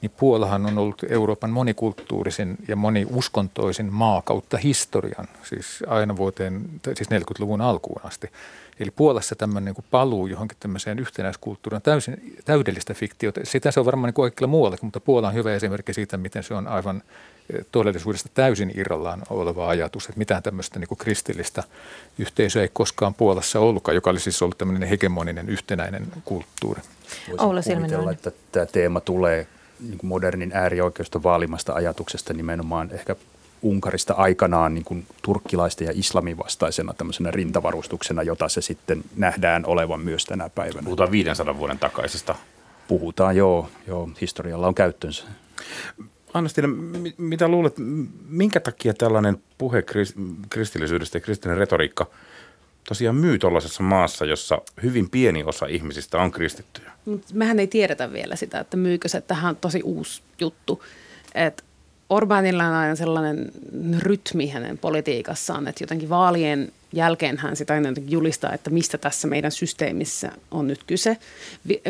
[0.00, 7.10] niin Puolahan on ollut Euroopan monikulttuurisin ja moniuskontoisin maa kautta historian, siis aina vuoteen, siis
[7.10, 8.30] 40-luvun alkuun asti.
[8.80, 13.40] Eli Puolassa tämmöinen niin paluu johonkin tämmöiseen yhtenäiskulttuuriin on täysin täydellistä fiktiota.
[13.44, 16.54] Sitä se on varmaan niin kaikilla muuallakin, mutta Puola on hyvä esimerkki siitä, miten se
[16.54, 17.02] on aivan
[17.72, 21.62] todellisuudesta täysin irrallaan oleva ajatus, että mitään tämmöistä niin kristillistä
[22.18, 26.82] yhteisöä ei koskaan Puolassa ollutkaan, joka oli siis ollut tämmöinen hegemoninen yhtenäinen kulttuuri.
[27.38, 29.46] Voisi kuvitella, että tämä teema tulee
[29.80, 33.16] niin modernin äärioikeuston vaalimasta ajatuksesta nimenomaan ehkä
[33.62, 40.00] Unkarista aikanaan niin kuin turkkilaista ja islamin vastaisena tämmöisenä rintavarustuksena, jota se sitten nähdään olevan
[40.00, 40.84] myös tänä päivänä.
[40.84, 42.34] Puhutaan 500 vuoden takaisesta.
[42.88, 43.68] Puhutaan, joo.
[43.86, 45.24] joo historialla on käyttönsä.
[46.34, 46.68] Anna-Stina,
[47.18, 47.74] mitä luulet,
[48.28, 49.84] minkä takia tällainen puhe
[50.50, 52.06] kristillisyydestä ja kristillinen retoriikka
[52.88, 56.92] tosiaan myy tuollaisessa maassa, jossa hyvin pieni osa ihmisistä on kristittyjä?
[57.32, 59.20] Mehän ei tiedetä vielä sitä, että myykö se.
[59.20, 60.82] Tähän on tosi uusi juttu.
[61.34, 61.62] Että
[62.10, 63.52] Orbanilla on aina sellainen
[63.98, 69.52] rytmi hänen politiikassaan, että jotenkin vaalien jälkeen hän sitä aina julistaa, että mistä tässä meidän
[69.52, 71.16] systeemissä on nyt kyse.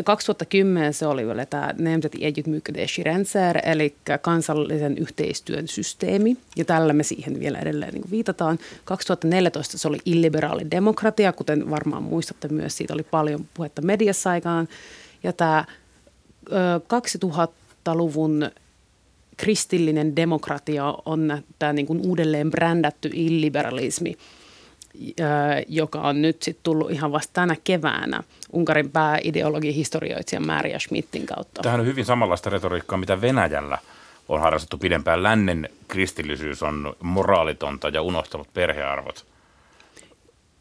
[0.03, 3.03] 2010 se oli vielä tämä Nemzeti Együttműködési
[3.63, 8.59] eli kansallisen yhteistyön systeemi, ja tällä me siihen vielä edelleen niin viitataan.
[8.85, 14.67] 2014 se oli illiberaali demokratia, kuten varmaan muistatte myös, siitä oli paljon puhetta mediassa aikaan,
[15.23, 15.65] ja tämä
[16.49, 18.49] 2000-luvun
[19.37, 24.17] kristillinen demokratia on tämä niin kuin uudelleen brändätty illiberalismi,
[25.67, 31.61] joka on nyt sitten tullut ihan vasta tänä keväänä Unkarin pääideologi historioitsija Maria Schmidtin kautta.
[31.61, 33.77] Tähän on hyvin samanlaista retoriikkaa, mitä Venäjällä
[34.29, 35.23] on harrastettu pidempään.
[35.23, 39.25] Lännen kristillisyys on moraalitonta ja unohtanut perhearvot.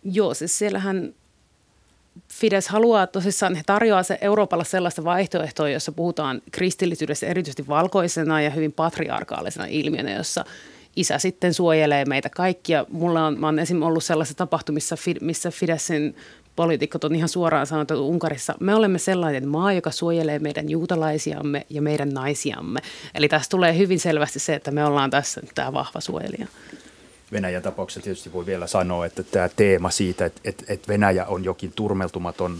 [0.02, 1.14] Joo, siis siellähän
[2.28, 8.50] Fides haluaa tosissaan, he tarjoaa se Euroopalle sellaista vaihtoehtoa, jossa puhutaan kristillisyydestä erityisesti valkoisena ja
[8.50, 10.44] hyvin patriarkaalisena ilmiönä, jossa
[10.96, 12.86] isä sitten suojelee meitä kaikkia.
[12.88, 16.16] Mulla on, mä olen esimerkiksi ollut sellaisessa tapahtumissa, missä Fidesin
[16.56, 21.82] poliitikot on ihan suoraan sanottu Unkarissa, me olemme sellainen maa, joka suojelee meidän juutalaisiamme ja
[21.82, 22.80] meidän naisiamme.
[23.14, 26.46] Eli tässä tulee hyvin selvästi se, että me ollaan tässä tämä vahva suojelija.
[27.32, 31.72] Venäjän tapauksessa tietysti voi vielä sanoa, että tämä teema siitä, että, että, Venäjä on jokin
[31.72, 32.58] turmeltumaton,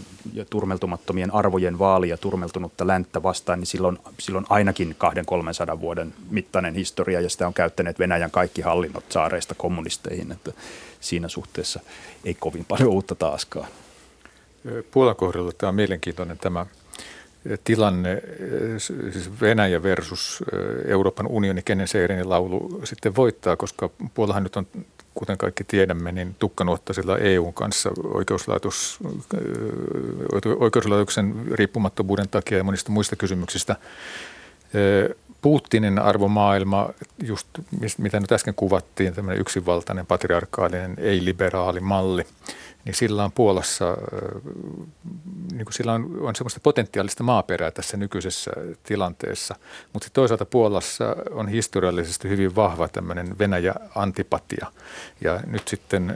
[0.49, 4.95] turmeltumattomien arvojen vaali ja turmeltunutta länttä vastaan, niin silloin, silloin ainakin
[5.75, 10.51] 200-300 vuoden mittainen historia ja sitä on käyttäneet Venäjän kaikki hallinnot saareista kommunisteihin, että
[10.99, 11.79] siinä suhteessa
[12.25, 13.67] ei kovin paljon uutta taaskaan.
[14.91, 16.65] Puolan kohdalla tämä on mielenkiintoinen tämä
[17.63, 18.21] tilanne,
[19.11, 20.43] siis Venäjä versus
[20.85, 24.67] Euroopan unioni, kenen se laulu sitten voittaa, koska Puolahan nyt on,
[25.15, 28.99] kuten kaikki tiedämme, niin tukkanuottaisilla EUn kanssa oikeuslaitos,
[30.59, 33.75] oikeuslaitoksen riippumattomuuden takia ja monista muista kysymyksistä.
[35.41, 36.89] Putinin arvomaailma,
[37.23, 37.47] just
[37.97, 42.25] mitä nyt äsken kuvattiin, tämmöinen yksinvaltainen, patriarkaalinen, ei-liberaali malli–
[42.85, 43.97] niin sillä on Puolassa,
[45.51, 48.51] niin kuin sillä on, on semmoista potentiaalista maaperää tässä nykyisessä
[48.83, 49.55] tilanteessa.
[49.93, 54.71] Mutta toisaalta Puolassa on historiallisesti hyvin vahva tämmöinen Venäjä-antipatia.
[55.21, 56.15] Ja nyt sitten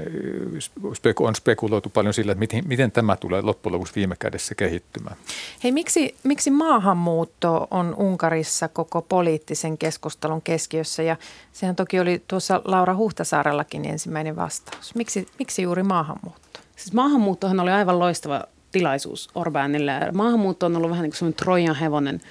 [1.19, 5.17] on spekuloitu paljon sillä, että miten, miten tämä tulee loppujen lopuksi viime kädessä kehittymään.
[5.63, 11.03] Hei, miksi, miksi maahanmuutto on Unkarissa koko poliittisen keskustelun keskiössä?
[11.03, 11.17] Ja
[11.53, 14.95] sehän toki oli tuossa Laura Huhtasaarellakin ensimmäinen vastaus.
[14.95, 16.58] Miksi, miksi juuri maahanmuutto?
[16.79, 19.91] Siis maahanmuuttohan oli aivan loistava tilaisuus Orbanille.
[20.13, 22.21] Maahanmuutto on ollut vähän niin kuin Trojan hevonen,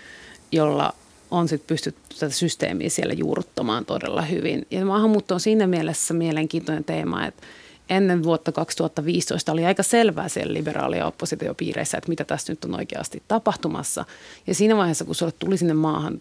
[0.53, 0.95] jolla
[1.31, 4.67] on sitten pystytty tätä systeemiä siellä juuruttamaan todella hyvin.
[4.71, 7.43] Ja maahanmuutto on siinä mielessä mielenkiintoinen teema, että
[7.91, 13.23] ennen vuotta 2015 oli aika selvää siellä liberaalia oppositiopiireissä, että mitä tässä nyt on oikeasti
[13.29, 14.05] tapahtumassa.
[14.47, 16.21] Ja siinä vaiheessa, kun sulle tuli sinne maahan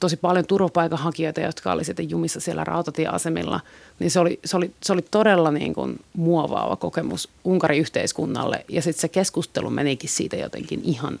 [0.00, 3.60] tosi paljon turvapaikanhakijoita, jotka oli sitten jumissa siellä rautatieasemilla,
[3.98, 8.64] niin se oli, se oli, se oli todella niin kuin muovaava kokemus Unkarin yhteiskunnalle.
[8.68, 11.20] Ja sitten se keskustelu menikin siitä jotenkin ihan,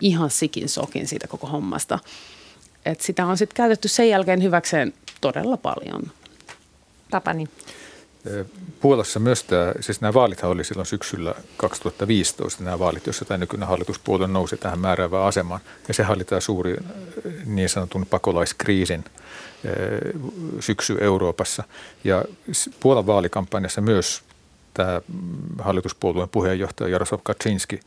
[0.00, 1.98] ihan sikin sokin siitä koko hommasta.
[2.84, 6.02] Et sitä on sitten käytetty sen jälkeen hyväkseen todella paljon.
[7.10, 7.48] Tapani.
[8.80, 13.68] Puolassa myös tämä, siis nämä vaalithan oli silloin syksyllä 2015, nämä vaalit, joissa tämä nykyinen
[13.68, 15.60] hallituspuolue nousi tähän määräävään asemaan.
[15.88, 16.76] Ja se oli tämä suuri
[17.46, 19.04] niin sanotun pakolaiskriisin
[20.60, 21.64] syksy Euroopassa.
[22.04, 22.24] Ja
[22.80, 24.22] Puolan vaalikampanjassa myös
[24.74, 25.00] tämä
[25.58, 27.80] hallituspuolueen puheenjohtaja Jaroslav Kaczynski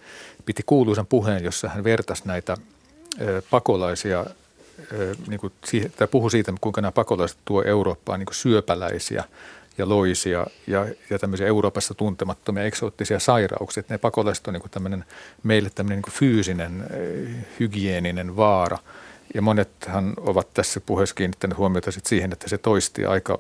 [0.45, 2.58] piti kuuluisan puheen, jossa hän vertasi näitä
[3.50, 4.26] pakolaisia,
[5.28, 5.54] niin kuin,
[5.98, 9.24] tai puhui siitä, kuinka nämä pakolaiset tuo Eurooppaan niin syöpäläisiä–
[9.77, 13.83] ja loisia ja, ja tämmöisiä Euroopassa tuntemattomia eksoottisia sairauksia.
[13.89, 15.05] Ne pakolaiset on niin tämmöinen,
[15.43, 18.77] meille tämmöinen niin fyysinen, eh, hygieninen vaara.
[19.33, 23.39] Ja monethan ovat tässä puheessa kiinnittäneet huomiota sit siihen, että se toisti aika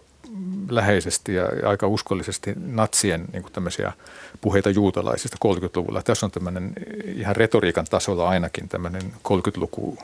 [0.69, 3.93] läheisesti ja aika uskollisesti natsien niin tämmöisiä
[4.41, 6.03] puheita juutalaisista 30-luvulla.
[6.03, 6.73] Tässä on tämmöinen
[7.05, 9.97] ihan retoriikan tasolla ainakin tämmöinen 30-luku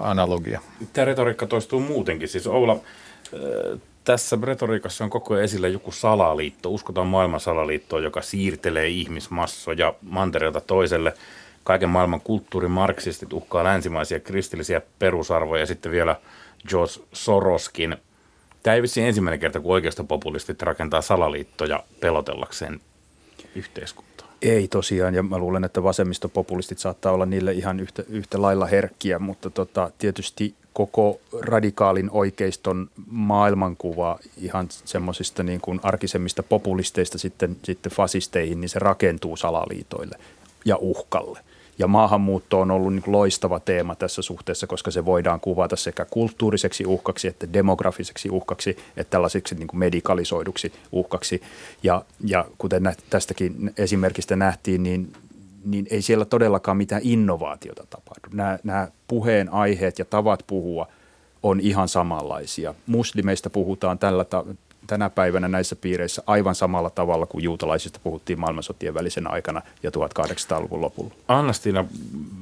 [0.00, 0.60] analogia.
[0.92, 2.28] Tämä retoriikka toistuu muutenkin.
[2.28, 2.80] Siis Oula,
[3.32, 6.70] eh, tässä retoriikassa on koko ajan esillä joku salaliitto.
[6.70, 11.14] Uskotaan maailman salaliittoa, joka siirtelee ihmismassoja mantereelta toiselle.
[11.64, 16.16] Kaiken maailman kulttuurimarksistit uhkaa länsimaisia kristillisiä perusarvoja ja sitten vielä
[16.68, 17.96] George Soroskin.
[18.62, 22.80] Tämä ei vissiin ensimmäinen kerta, kun oikeistopopulistit rakentaa salaliittoja pelotellakseen
[23.54, 24.28] yhteiskuntaa.
[24.42, 29.18] Ei tosiaan, ja mä luulen, että vasemmistopopulistit saattaa olla niille ihan yhtä, yhtä lailla herkkiä,
[29.18, 37.92] mutta tota, tietysti koko radikaalin oikeiston maailmankuva ihan semmoisista niin kuin arkisemmista populisteista sitten, sitten
[37.92, 40.18] fasisteihin, niin se rakentuu salaliitoille
[40.64, 41.40] ja uhkalle.
[41.78, 46.86] Ja maahanmuutto on ollut niin loistava teema tässä suhteessa, koska se voidaan kuvata sekä kulttuuriseksi
[46.86, 51.42] uhkaksi että demografiseksi uhkaksi että tällaiseksi niin kuin medikalisoiduksi uhkaksi.
[51.82, 55.12] Ja, ja kuten tästäkin esimerkistä nähtiin, niin
[55.64, 58.28] niin ei siellä todellakaan mitään innovaatiota tapahdu.
[58.32, 60.86] Nämä, nämä puheen aiheet ja tavat puhua
[61.42, 62.74] on ihan samanlaisia.
[62.86, 64.44] Muslimeista puhutaan tällä ta-
[64.86, 70.80] tänä päivänä näissä piireissä aivan samalla tavalla kuin juutalaisista puhuttiin maailmansotien välisen aikana ja 1800-luvun
[70.80, 71.14] lopulla.
[71.28, 71.84] Anna-Stina,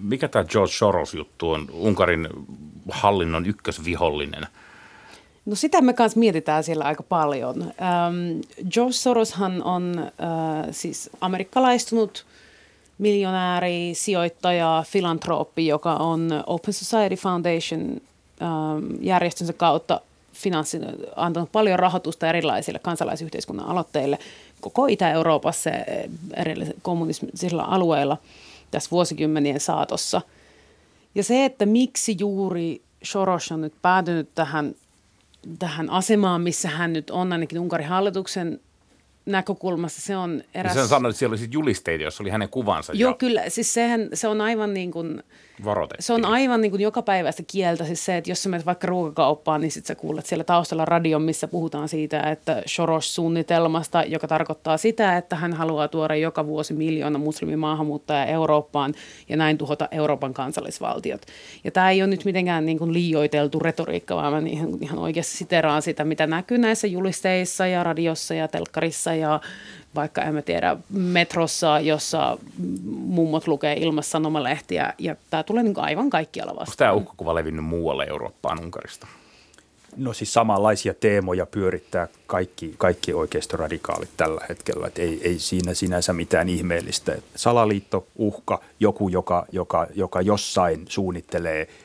[0.03, 2.29] mikä tämä George Soros-juttu on Unkarin
[2.89, 4.47] hallinnon ykkösvihollinen?
[5.47, 7.63] No sitä me kanssa mietitään siellä aika paljon.
[7.63, 12.27] Ähm, George Soroshan on äh, siis amerikkalaistunut–
[12.99, 18.01] miljonääri, sijoittaja, filantrooppi, joka on Open Society Foundation
[18.43, 20.01] ähm, järjestönsä kautta
[20.33, 20.81] finanssi,
[21.17, 24.19] antanut paljon rahoitusta erilaisille kansalaisyhteiskunnan aloitteille
[24.61, 25.71] koko Itä-Euroopassa
[26.83, 28.17] kommunistisilla alueilla
[28.71, 30.21] tässä vuosikymmenien saatossa.
[31.15, 34.75] Ja se, että miksi juuri Soros on nyt päätynyt tähän,
[35.59, 38.61] tähän asemaan, missä hän nyt on ainakin Unkarin hallituksen
[39.29, 40.75] näkökulmasta se on eräs...
[40.75, 42.93] Niin sen sanoit, että siellä oli julisteita, jossa oli hänen kuvansa.
[42.93, 43.17] Joo, ja...
[43.17, 43.43] kyllä.
[43.49, 45.23] Siis sehän, se on aivan niin kuin
[45.99, 47.85] se on aivan niin kuin joka päivästä kieltä.
[47.85, 51.23] Siis se, että jos sä menet vaikka ruokakauppaan, niin sitten sä kuulet siellä taustalla radion,
[51.23, 57.19] missä puhutaan siitä, että Soros-suunnitelmasta, joka tarkoittaa sitä, että hän haluaa tuoda joka vuosi miljoona
[57.19, 58.95] muslimimaahanmuuttajaa Eurooppaan
[59.29, 61.27] ja näin tuhota Euroopan kansallisvaltiot.
[61.65, 65.37] Ja tämä ei ole nyt mitenkään niin kuin liioiteltu retoriikka, vaan mä ihan, ihan oikeasti
[65.37, 69.41] siteraan sitä, mitä näkyy näissä julisteissa ja radiossa ja telkkarissa ja
[69.95, 72.39] vaikka en mä tiedä, metrossa, jossa
[72.89, 76.69] mummot lukee ilmassanomalehtiä ja tämä tulee niin aivan kaikkialla vastaan.
[76.71, 79.07] Onko tämä uhkakuva levinnyt muualle Eurooppaan Unkarista?
[79.97, 84.87] No siis samanlaisia teemoja pyörittää kaikki, kaikki oikeistoradikaalit tällä hetkellä.
[84.87, 87.17] Et ei, ei siinä sinänsä mitään ihmeellistä.
[87.37, 91.69] Salaliitto, uhka, joku, joka, joka, joka jossain suunnittelee–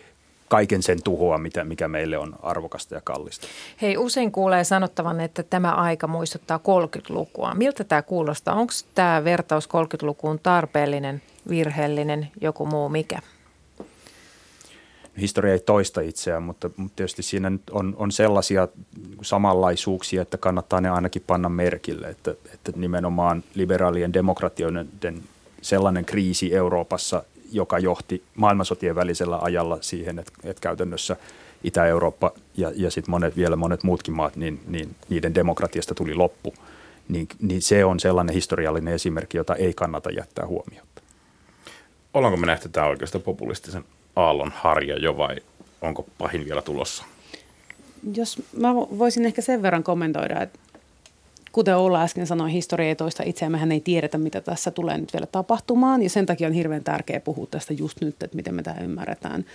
[0.54, 3.48] kaiken sen tuhoa, mitä, mikä meille on arvokasta ja kallista.
[3.82, 7.54] Hei, usein kuulee sanottavan, että tämä aika muistuttaa 30-lukua.
[7.54, 8.56] Miltä tämä kuulostaa?
[8.56, 13.20] Onko tämä vertaus 30-lukuun tarpeellinen, virheellinen, joku muu mikä?
[15.22, 18.68] Historia ei toista itseään, mutta, mutta tietysti siinä on, on sellaisia
[19.22, 25.24] samanlaisuuksia, että kannattaa ne ainakin panna merkille, että, että nimenomaan liberaalien demokratioiden
[25.62, 31.16] sellainen kriisi Euroopassa joka johti maailmansotien välisellä ajalla siihen, että, että käytännössä
[31.64, 36.54] Itä-Eurooppa ja, ja sitten monet, vielä monet muutkin maat, niin, niin niiden demokratiasta tuli loppu.
[37.08, 41.02] niin, niin se on sellainen historiallinen esimerkki, jota ei kannata jättää huomiota.
[42.14, 43.84] Ollaanko me nähty tämä oikeastaan populistisen
[44.16, 45.36] aallon harja jo vai
[45.82, 47.04] onko pahin vielä tulossa?
[48.16, 50.60] Jos mä voisin ehkä sen verran kommentoida, että
[51.54, 53.52] kuten Oula äsken sanoi, historia ei toista itseään.
[53.52, 56.04] Mehän ei tiedetä, mitä tässä tulee nyt vielä tapahtumaan.
[56.04, 59.46] Ja sen takia on hirveän tärkeää puhua tästä just nyt, että miten me tämä ymmärretään.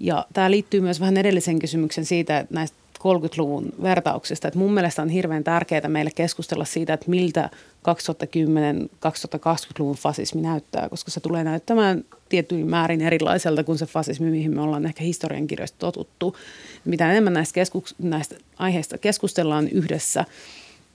[0.00, 4.48] Ja tämä liittyy myös vähän edellisen kysymyksen siitä, että näistä 30-luvun vertauksista.
[4.48, 7.50] Että mun mielestä on hirveän tärkeää meille keskustella siitä, että miltä
[7.88, 14.60] 2010-2020-luvun fasismi näyttää, koska se tulee näyttämään tietyin määrin erilaiselta kuin se fasismi, mihin me
[14.60, 16.36] ollaan ehkä historiankirjoista totuttu.
[16.84, 20.24] Mitä enemmän näistä, keskus, näistä aiheista keskustellaan yhdessä,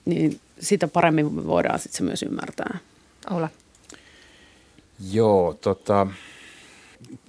[0.08, 2.78] niin sitä paremmin me voidaan sitten se myös ymmärtää.
[3.30, 3.48] Olla.
[5.12, 6.06] Joo, tota,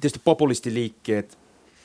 [0.01, 1.37] tietysti populistiliikkeet,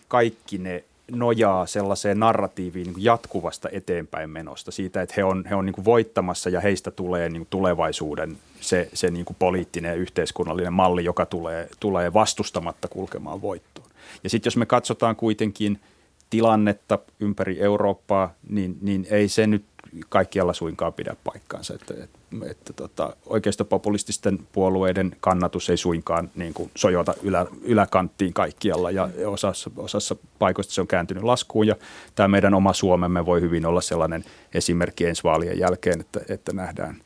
[0.09, 5.67] kaikki ne nojaa sellaiseen narratiiviin niin jatkuvasta eteenpäin menosta, siitä, että he on, he on
[5.67, 11.27] niin voittamassa ja heistä tulee niin tulevaisuuden se, se niin poliittinen ja yhteiskunnallinen malli, joka
[11.27, 13.89] tulee, tulee vastustamatta kulkemaan voittoon.
[14.25, 15.81] Ja sitten jos me katsotaan kuitenkin
[16.35, 19.65] tilannetta ympäri Eurooppaa, niin, niin ei se nyt
[20.09, 21.75] kaikkialla suinkaan pidä paikkaansa.
[21.75, 22.19] Että, että,
[22.51, 29.71] että tota, oikeistopopulististen puolueiden kannatus ei suinkaan niin kuin sojota ylä, yläkanttiin kaikkialla ja osassa,
[29.77, 31.77] osassa paikoista se on kääntynyt laskuun ja
[32.15, 36.97] tämä meidän oma Suomemme voi hyvin olla sellainen esimerkki ensi vaalien jälkeen, että, että nähdään,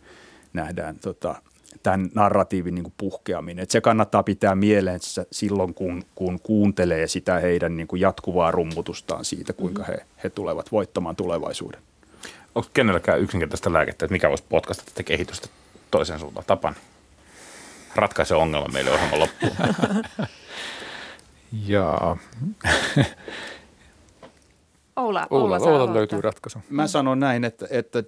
[0.53, 1.43] nähdään tota,
[1.83, 3.63] tämän narratiivin niin kuin puhkeaminen.
[3.63, 9.25] Että se kannattaa pitää mielessä silloin, kun, kun kuuntelee sitä heidän niin kuin jatkuvaa rummutustaan
[9.25, 11.81] siitä, kuinka he, he tulevat voittamaan tulevaisuuden
[12.59, 15.49] onko kenelläkään yksinkertaista lääkettä, että mikä voisi potkasta tätä kehitystä
[15.91, 16.77] toiseen suuntaan tapan?
[17.95, 19.53] Ratkaise ongelma meille ohjelman loppuun.
[21.67, 22.17] Jaa.
[24.97, 26.59] Oula, Oula, Oula, Oula löytyy ratkaisu.
[26.71, 28.03] Mä sanon näin, että, että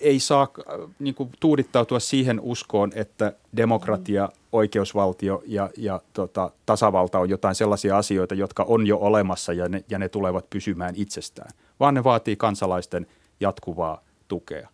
[0.00, 0.48] ei saa
[0.98, 7.98] niin kuin, tuudittautua siihen uskoon, että demokratia, oikeusvaltio ja, ja tota, tasavalta on jotain sellaisia
[7.98, 12.36] asioita, jotka on jo olemassa ja ne, ja ne tulevat pysymään itsestään, vaan ne vaatii
[12.36, 13.06] kansalaisten–
[13.40, 14.68] jatkuvaa tukea.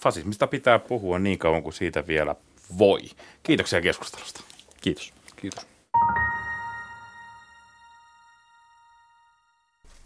[0.00, 2.34] Fasismista pitää puhua niin kauan kuin siitä vielä
[2.78, 3.00] voi.
[3.42, 4.40] Kiitoksia keskustelusta.
[4.80, 5.12] Kiitos.
[5.36, 5.66] Kiitos.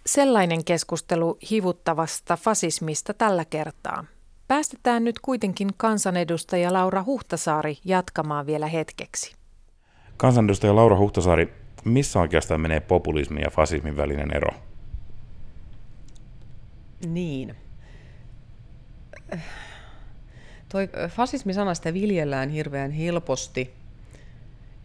[0.06, 4.04] Sellainen keskustelu hivuttavasta fasismista tällä kertaa.
[4.52, 9.34] Päästetään nyt kuitenkin kansanedustaja Laura Huhtasaari jatkamaan vielä hetkeksi.
[10.16, 14.50] Kansanedustaja Laura Huhtasaari, missä oikeastaan menee populismin ja fasismin välinen ero?
[17.06, 17.56] Niin
[20.68, 23.74] toi fasismi-sana sitä viljellään hirveän helposti,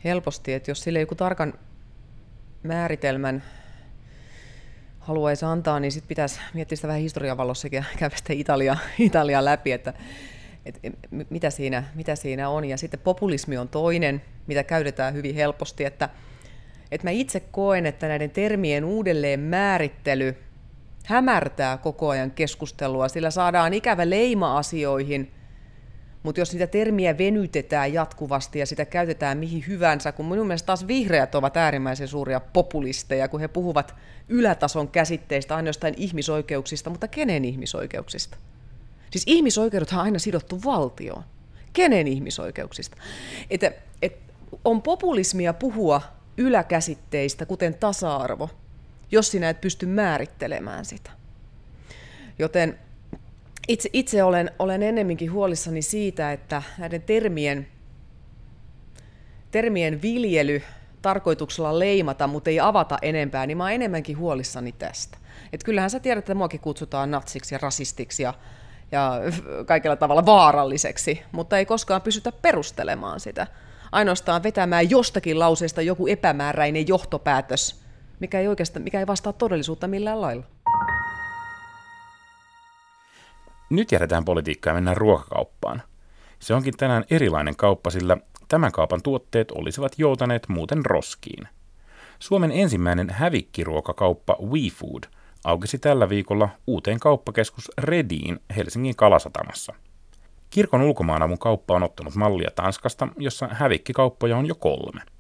[0.03, 1.53] helposti, että jos sille joku tarkan
[2.63, 3.43] määritelmän
[5.07, 9.45] haluaisi antaa, niin sitten pitäisi miettiä sitä vähän historian valossa ja käydä sitä Italia, Italia
[9.45, 9.93] läpi, että,
[10.65, 10.79] että
[11.29, 12.65] mitä, siinä, mitä siinä on.
[12.65, 16.09] Ja sitten populismi on toinen, mitä käytetään hyvin helposti, että,
[16.91, 20.35] että mä itse koen, että näiden termien uudelleen määrittely–
[21.07, 25.31] hämärtää koko ajan keskustelua, sillä saadaan ikävä leima asioihin,
[26.23, 30.88] mutta jos niitä termiä venytetään jatkuvasti ja sitä käytetään mihin hyvänsä, kun minun mielestä taas
[30.88, 33.95] vihreät ovat äärimmäisen suuria populisteja, kun he puhuvat
[34.30, 38.38] ylätason käsitteistä ainoastaan ihmisoikeuksista, mutta kenen ihmisoikeuksista?
[39.12, 41.23] Siis ihmisoikeudethan on aina sidottu valtioon.
[41.73, 42.97] Kenen ihmisoikeuksista?
[43.49, 44.17] Että, et
[44.65, 46.01] on populismia puhua
[46.38, 48.49] yläkäsitteistä, kuten tasa-arvo,
[49.12, 51.12] jos sinä et pysty määrittelemään sitä.
[52.39, 52.80] Joten
[53.67, 57.67] itse, itse olen, olen ennemminkin huolissani siitä, että näiden termien,
[59.51, 60.62] termien viljely
[61.01, 65.17] tarkoituksella leimata, mutta ei avata enempää, niin mä oon enemmänkin huolissani tästä.
[65.53, 68.34] Et kyllähän sä tiedät, että muakin kutsutaan natsiksi ja rasistiksi ja,
[68.91, 69.21] ja
[69.65, 73.47] kaikella tavalla vaaralliseksi, mutta ei koskaan pysytä perustelemaan sitä.
[73.91, 77.75] Ainoastaan vetämään jostakin lauseesta joku epämääräinen johtopäätös–
[78.19, 80.45] mikä ei oikeastaan, mikä ei vastaa todellisuutta millään lailla.
[83.69, 85.82] Nyt jätetään politiikkaa ja mennään ruokakauppaan.
[86.39, 91.48] Se onkin tänään erilainen kauppa, sillä tämän kaupan tuotteet olisivat joutaneet muuten roskiin.
[92.19, 95.04] Suomen ensimmäinen hävikkiruokakauppa WeFood
[95.44, 99.73] aukesi tällä viikolla uuteen kauppakeskus Rediin Helsingin Kalasatamassa.
[100.50, 105.02] Kirkon ulkomaanavun kauppa on ottanut mallia Tanskasta, jossa hävikkikauppoja on jo kolme–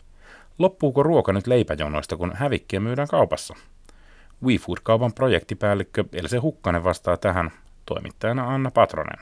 [0.59, 3.55] Loppuuko ruoka nyt leipäjonoista, kun hävikkiä myydään kaupassa?
[4.43, 7.51] WeFood-kaupan projektipäällikkö Else Hukkanen vastaa tähän
[7.87, 9.19] toimittajana Anna Patronen.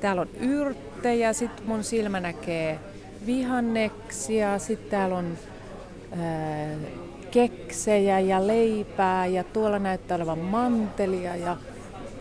[0.00, 2.78] Täällä on yrttejä, sitten mun silmä näkee
[3.26, 5.38] vihanneksia, sitten täällä on
[6.18, 6.76] ää,
[7.30, 11.56] keksejä ja leipää ja tuolla näyttää olevan mantelia ja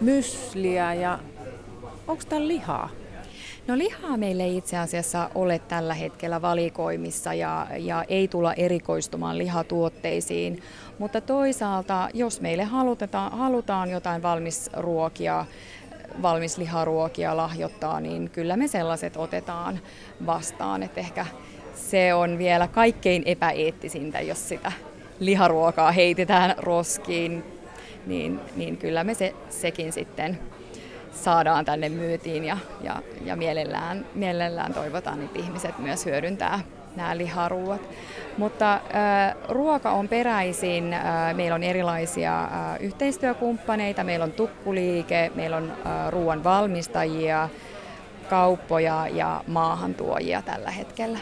[0.02, 1.20] mysliä ja
[2.10, 2.90] Onko täällä lihaa?
[3.68, 9.38] No lihaa meillä ei itse asiassa ole tällä hetkellä valikoimissa ja, ja ei tulla erikoistumaan
[9.38, 10.64] lihatuotteisiin,
[11.00, 15.46] mutta toisaalta jos meille halutetaan, halutaan jotain valmisruokia,
[16.22, 19.80] valmisliharuokia lahjoittaa, niin kyllä me sellaiset otetaan
[20.26, 20.84] vastaan.
[20.84, 21.26] Et ehkä
[21.76, 24.72] se on vielä kaikkein epäeettisintä, jos sitä
[25.20, 27.44] liharuokaa heitetään roskiin,
[28.06, 30.40] niin, niin kyllä me se, sekin sitten
[31.12, 36.60] saadaan tänne myytiin ja, ja, ja mielellään, mielellään toivotaan, että ihmiset myös hyödyntää
[36.96, 37.82] nämä liharuuat.
[38.38, 38.82] Mutta äh,
[39.50, 46.10] ruoka on peräisin, äh, meillä on erilaisia äh, yhteistyökumppaneita, meillä on tukkuliike, meillä on äh,
[46.10, 47.50] ruoan valmistajia,
[48.30, 51.20] kauppoja ja maahantuojia tällä hetkellä.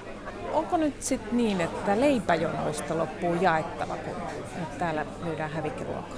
[0.54, 4.16] Onko nyt sitten niin, että leipäjonoista loppuu jaettava, kun
[4.60, 6.18] nyt täällä myydään hävikkiruokaa?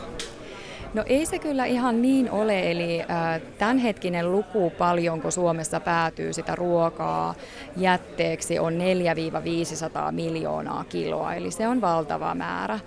[0.93, 6.55] No ei se kyllä ihan niin ole, eli äh, tämänhetkinen luku paljonko Suomessa päätyy sitä
[6.55, 7.35] ruokaa
[7.77, 12.79] jätteeksi on 4-500 miljoonaa kiloa, eli se on valtava määrä.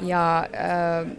[0.00, 1.16] Ja äh,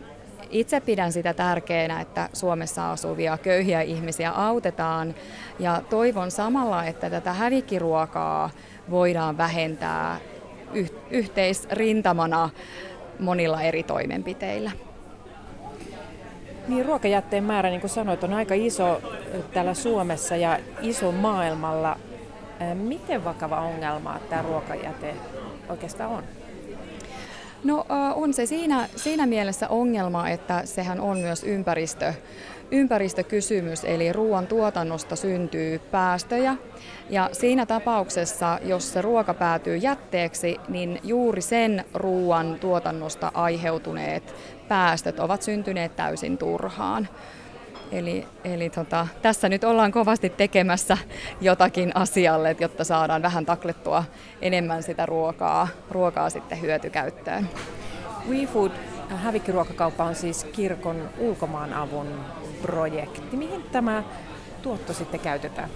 [0.50, 5.16] itse pidän sitä tärkeänä, että Suomessa asuvia köyhiä ihmisiä autetaan
[5.60, 8.50] ja toivon samalla, että tätä hävikkiruokaa
[8.90, 10.18] voidaan vähentää
[11.12, 12.50] yhteisrintamana
[13.20, 14.87] monilla eri toimenpiteillä.
[16.68, 19.02] Niin ruokajätteen määrä, niin kuin sanoit, on aika iso
[19.54, 21.98] täällä Suomessa ja iso maailmalla.
[22.74, 25.14] Miten vakava ongelma tämä ruokajäte
[25.70, 26.24] oikeastaan on?
[27.64, 32.14] No on se siinä, siinä mielessä ongelma, että sehän on myös ympäristö,
[32.72, 36.56] ympäristökysymys, eli ruoan tuotannosta syntyy päästöjä.
[37.10, 44.36] Ja siinä tapauksessa, jos se ruoka päätyy jätteeksi, niin juuri sen ruoan tuotannosta aiheutuneet
[44.68, 47.08] päästöt ovat syntyneet täysin turhaan.
[47.92, 50.98] Eli, eli tota, tässä nyt ollaan kovasti tekemässä
[51.42, 54.04] jotakin asialle, jotta saadaan vähän taklettua
[54.42, 57.50] enemmän sitä ruokaa, ruokaa sitten hyötykäyttöön.
[58.30, 58.72] WeFood
[59.16, 62.08] hävikkiruokakauppa on siis kirkon ulkomaanavun
[62.62, 63.38] projekti.
[63.38, 64.04] Mihin tämä
[64.62, 65.70] tuotto sitten käytetään?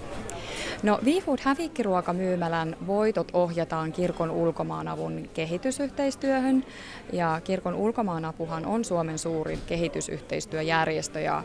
[0.82, 6.64] No WeFood hävikkiruokamyymälän voitot ohjataan kirkon ulkomaanavun kehitysyhteistyöhön
[7.12, 11.42] ja kirkon ulkomaanapuhan on Suomen suurin kehitysyhteistyöjärjestö ja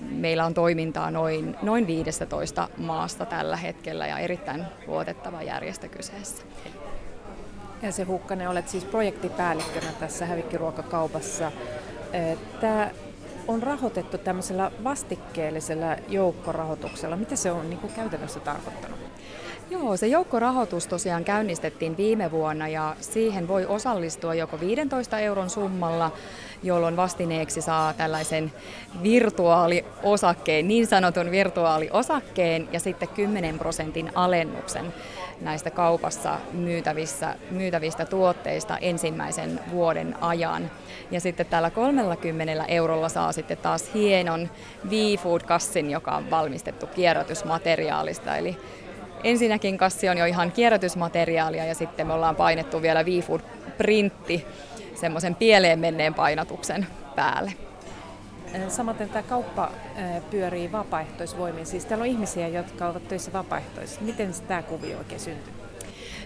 [0.00, 6.42] Meillä on toimintaa noin, noin 15 maasta tällä hetkellä ja erittäin luotettava järjestö kyseessä.
[7.82, 11.52] Ja se Hukkanen, olet siis projektipäällikkönä tässä hävikkiruokakaupassa.
[12.60, 12.90] Tämä
[13.48, 17.16] on rahoitettu tämmöisellä vastikkeellisella joukkorahoituksella.
[17.16, 18.98] Mitä se on niin kuin käytännössä tarkoittanut?
[19.70, 26.10] Joo, se joukkorahoitus tosiaan käynnistettiin viime vuonna ja siihen voi osallistua joko 15 euron summalla,
[26.62, 28.52] jolloin vastineeksi saa tällaisen
[29.02, 34.94] virtuaaliosakkeen, niin sanotun virtuaaliosakkeen ja sitten 10 prosentin alennuksen
[35.40, 40.70] näistä kaupassa myytävissä, myytävistä tuotteista ensimmäisen vuoden ajan.
[41.10, 44.48] Ja sitten tällä 30 eurolla saa sitten taas hienon
[44.90, 48.36] V-Food-kassin, joka on valmistettu kierrätysmateriaalista.
[48.36, 48.56] Eli
[49.24, 54.46] ensinnäkin kassi on jo ihan kierrätysmateriaalia ja sitten me ollaan painettu vielä V-Food-printti
[54.94, 56.86] semmoisen pieleen menneen painatuksen
[57.16, 57.52] päälle.
[58.68, 59.70] Samaten tämä kauppa
[60.30, 61.66] pyörii vapaaehtoisvoimin.
[61.66, 64.04] Siis täällä on ihmisiä, jotka ovat töissä vapaaehtoisesti.
[64.04, 65.63] Miten tämä kuvio oikein syntyy?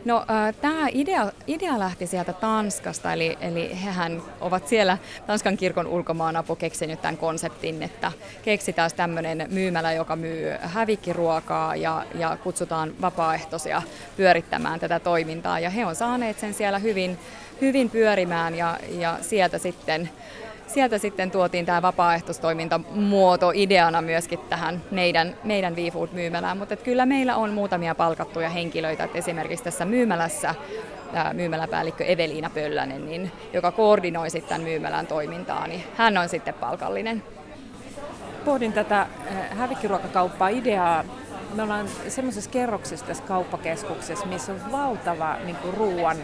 [0.09, 0.24] No
[0.61, 7.02] tämä idea, idea lähti sieltä Tanskasta, eli, eli hehän ovat siellä Tanskan kirkon ulkomaanapu keksinyt
[7.02, 13.82] tämän konseptin, että keksitään tämmöinen myymälä, joka myy hävikkiruokaa ja, ja kutsutaan vapaaehtoisia
[14.16, 15.61] pyörittämään tätä toimintaa.
[15.61, 17.18] Ja he on saaneet sen siellä hyvin,
[17.61, 20.11] hyvin pyörimään ja, ja sieltä sitten
[20.68, 27.50] sieltä sitten tuotiin tämä vapaaehtoistoimintamuoto ideana myöskin tähän meidän, meidän WeFood-myymälään, mutta kyllä meillä on
[27.50, 30.54] muutamia palkattuja henkilöitä, että esimerkiksi tässä myymälässä
[31.32, 37.22] myymäläpäällikkö Eveliina Pöllänen, niin, joka koordinoi sitten tämän myymälän toimintaa, niin hän on sitten palkallinen.
[38.44, 41.04] Pohdin tätä eh, hävikkiruokakauppaa ideaa.
[41.54, 46.16] Me ollaan semmoisessa kerroksessa tässä kauppakeskuksessa, missä on valtava niin ruoan,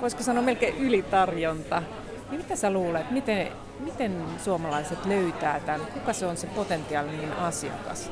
[0.00, 1.82] voisiko sanoa melkein ylitarjonta.
[2.30, 3.48] Niin mitä sä luulet, miten,
[3.80, 5.86] miten suomalaiset löytää tämän?
[5.86, 8.10] Kuka se on se potentiaalinen asiakas?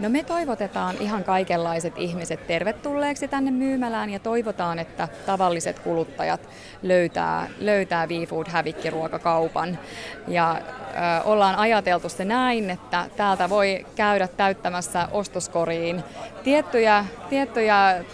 [0.00, 6.40] No me toivotetaan ihan kaikenlaiset ihmiset tervetulleeksi tänne myymälään ja toivotaan, että tavalliset kuluttajat
[6.82, 9.78] löytää, löytää V-Food hävikkiruokakaupan.
[10.28, 16.04] Ja ö, ollaan ajateltu se näin, että täältä voi käydä täyttämässä ostoskoriin
[16.44, 18.04] tiettyjä, tiettyjä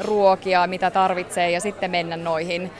[0.00, 2.70] ruokia, mitä tarvitsee ja sitten mennä noihin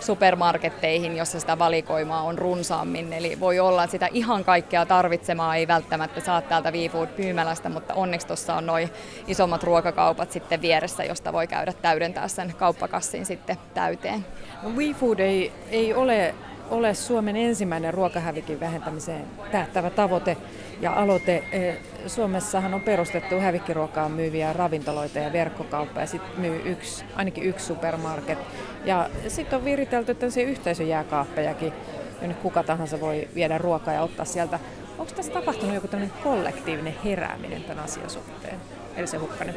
[0.00, 3.12] supermarketteihin, jossa sitä valikoimaa on runsaammin.
[3.12, 7.94] Eli voi olla, että sitä ihan kaikkea tarvitsemaa ei välttämättä saa täältä WeFood myymälästä, mutta
[7.94, 8.90] onneksi tuossa on noin
[9.26, 14.26] isommat ruokakaupat sitten vieressä, josta voi käydä täydentää sen kauppakassin sitten täyteen.
[14.62, 16.34] No WeFood ei, ei ole
[16.70, 20.36] ole Suomen ensimmäinen ruokahävikin vähentämiseen tähtävä tavoite
[20.80, 21.44] ja aloite.
[21.52, 21.74] E,
[22.06, 28.38] Suomessahan on perustettu hävikkiruokaa myyviä ravintoloita ja verkkokauppa ja sitten myy yksi, ainakin yksi supermarket.
[28.84, 31.72] Ja sitten on viritelty tämmöisiä yhteisöjääkaappejakin,
[32.20, 34.58] jonne kuka tahansa voi viedä ruokaa ja ottaa sieltä.
[34.98, 38.56] Onko tässä tapahtunut joku tämmöinen kollektiivinen herääminen tämän asian suhteen?
[38.96, 39.54] Eli se Hukkanen.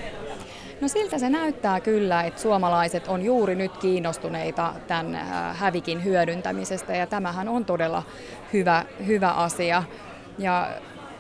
[0.82, 6.96] No siltä se näyttää kyllä, että suomalaiset on juuri nyt kiinnostuneita tämän äh, hävikin hyödyntämisestä
[6.96, 8.04] ja tämähän on todella
[8.54, 9.84] hyvä, hyvä asia.
[10.38, 10.68] Ja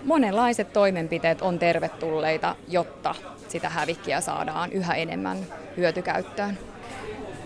[0.05, 3.15] monenlaiset toimenpiteet on tervetulleita, jotta
[3.47, 5.37] sitä hävikkiä saadaan yhä enemmän
[5.77, 6.57] hyötykäyttöön.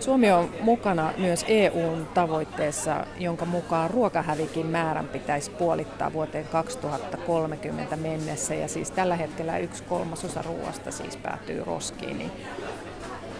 [0.04, 8.54] Suomi on mukana myös EUn tavoitteessa, jonka mukaan ruokahävikin määrän pitäisi puolittaa vuoteen 2030 mennessä.
[8.54, 12.18] Ja siis tällä hetkellä yksi kolmasosa ruoasta siis päätyy roskiin.
[12.18, 12.30] Niin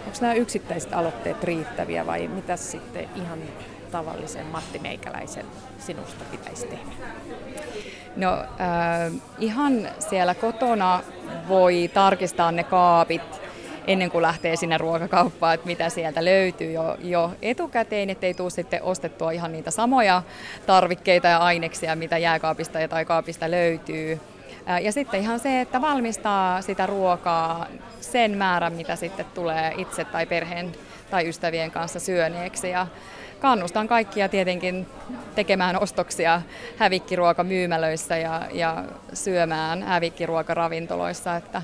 [0.05, 3.39] onko nämä yksittäiset aloitteet riittäviä vai mitä sitten ihan
[3.91, 5.45] tavallisen Matti Meikäläisen
[5.79, 6.91] sinusta pitäisi tehdä?
[8.15, 11.01] No äh, ihan siellä kotona
[11.47, 13.44] voi tarkistaa ne kaapit
[13.87, 18.83] ennen kuin lähtee sinne ruokakauppaan, että mitä sieltä löytyy jo, jo etukäteen, ettei tule sitten
[18.83, 20.21] ostettua ihan niitä samoja
[20.65, 24.19] tarvikkeita ja aineksia, mitä jääkaapista tai kaapista löytyy.
[24.81, 27.67] Ja sitten ihan se, että valmistaa sitä ruokaa
[28.01, 30.71] sen määrän, mitä sitten tulee itse tai perheen
[31.11, 32.69] tai ystävien kanssa syöneeksi.
[32.69, 32.87] Ja
[33.39, 34.87] kannustan kaikkia tietenkin
[35.35, 36.41] tekemään ostoksia
[36.77, 38.83] hävikkiruokamyymälöissä ja, ja
[39.13, 41.61] syömään hävikkiruokaravintoloissa, että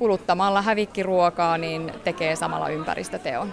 [0.00, 3.52] kuluttamalla hävikkiruokaa niin tekee samalla ympäristöteon.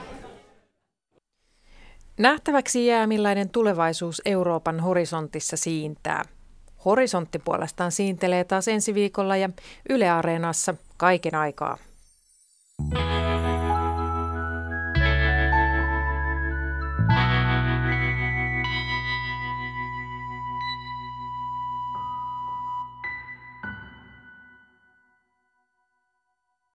[2.19, 6.23] Nähtäväksi jää, millainen tulevaisuus Euroopan horisontissa siintää.
[6.85, 9.49] Horisontti puolestaan siintelee taas ensi viikolla ja
[9.89, 11.77] Yle Areenassa kaiken aikaa.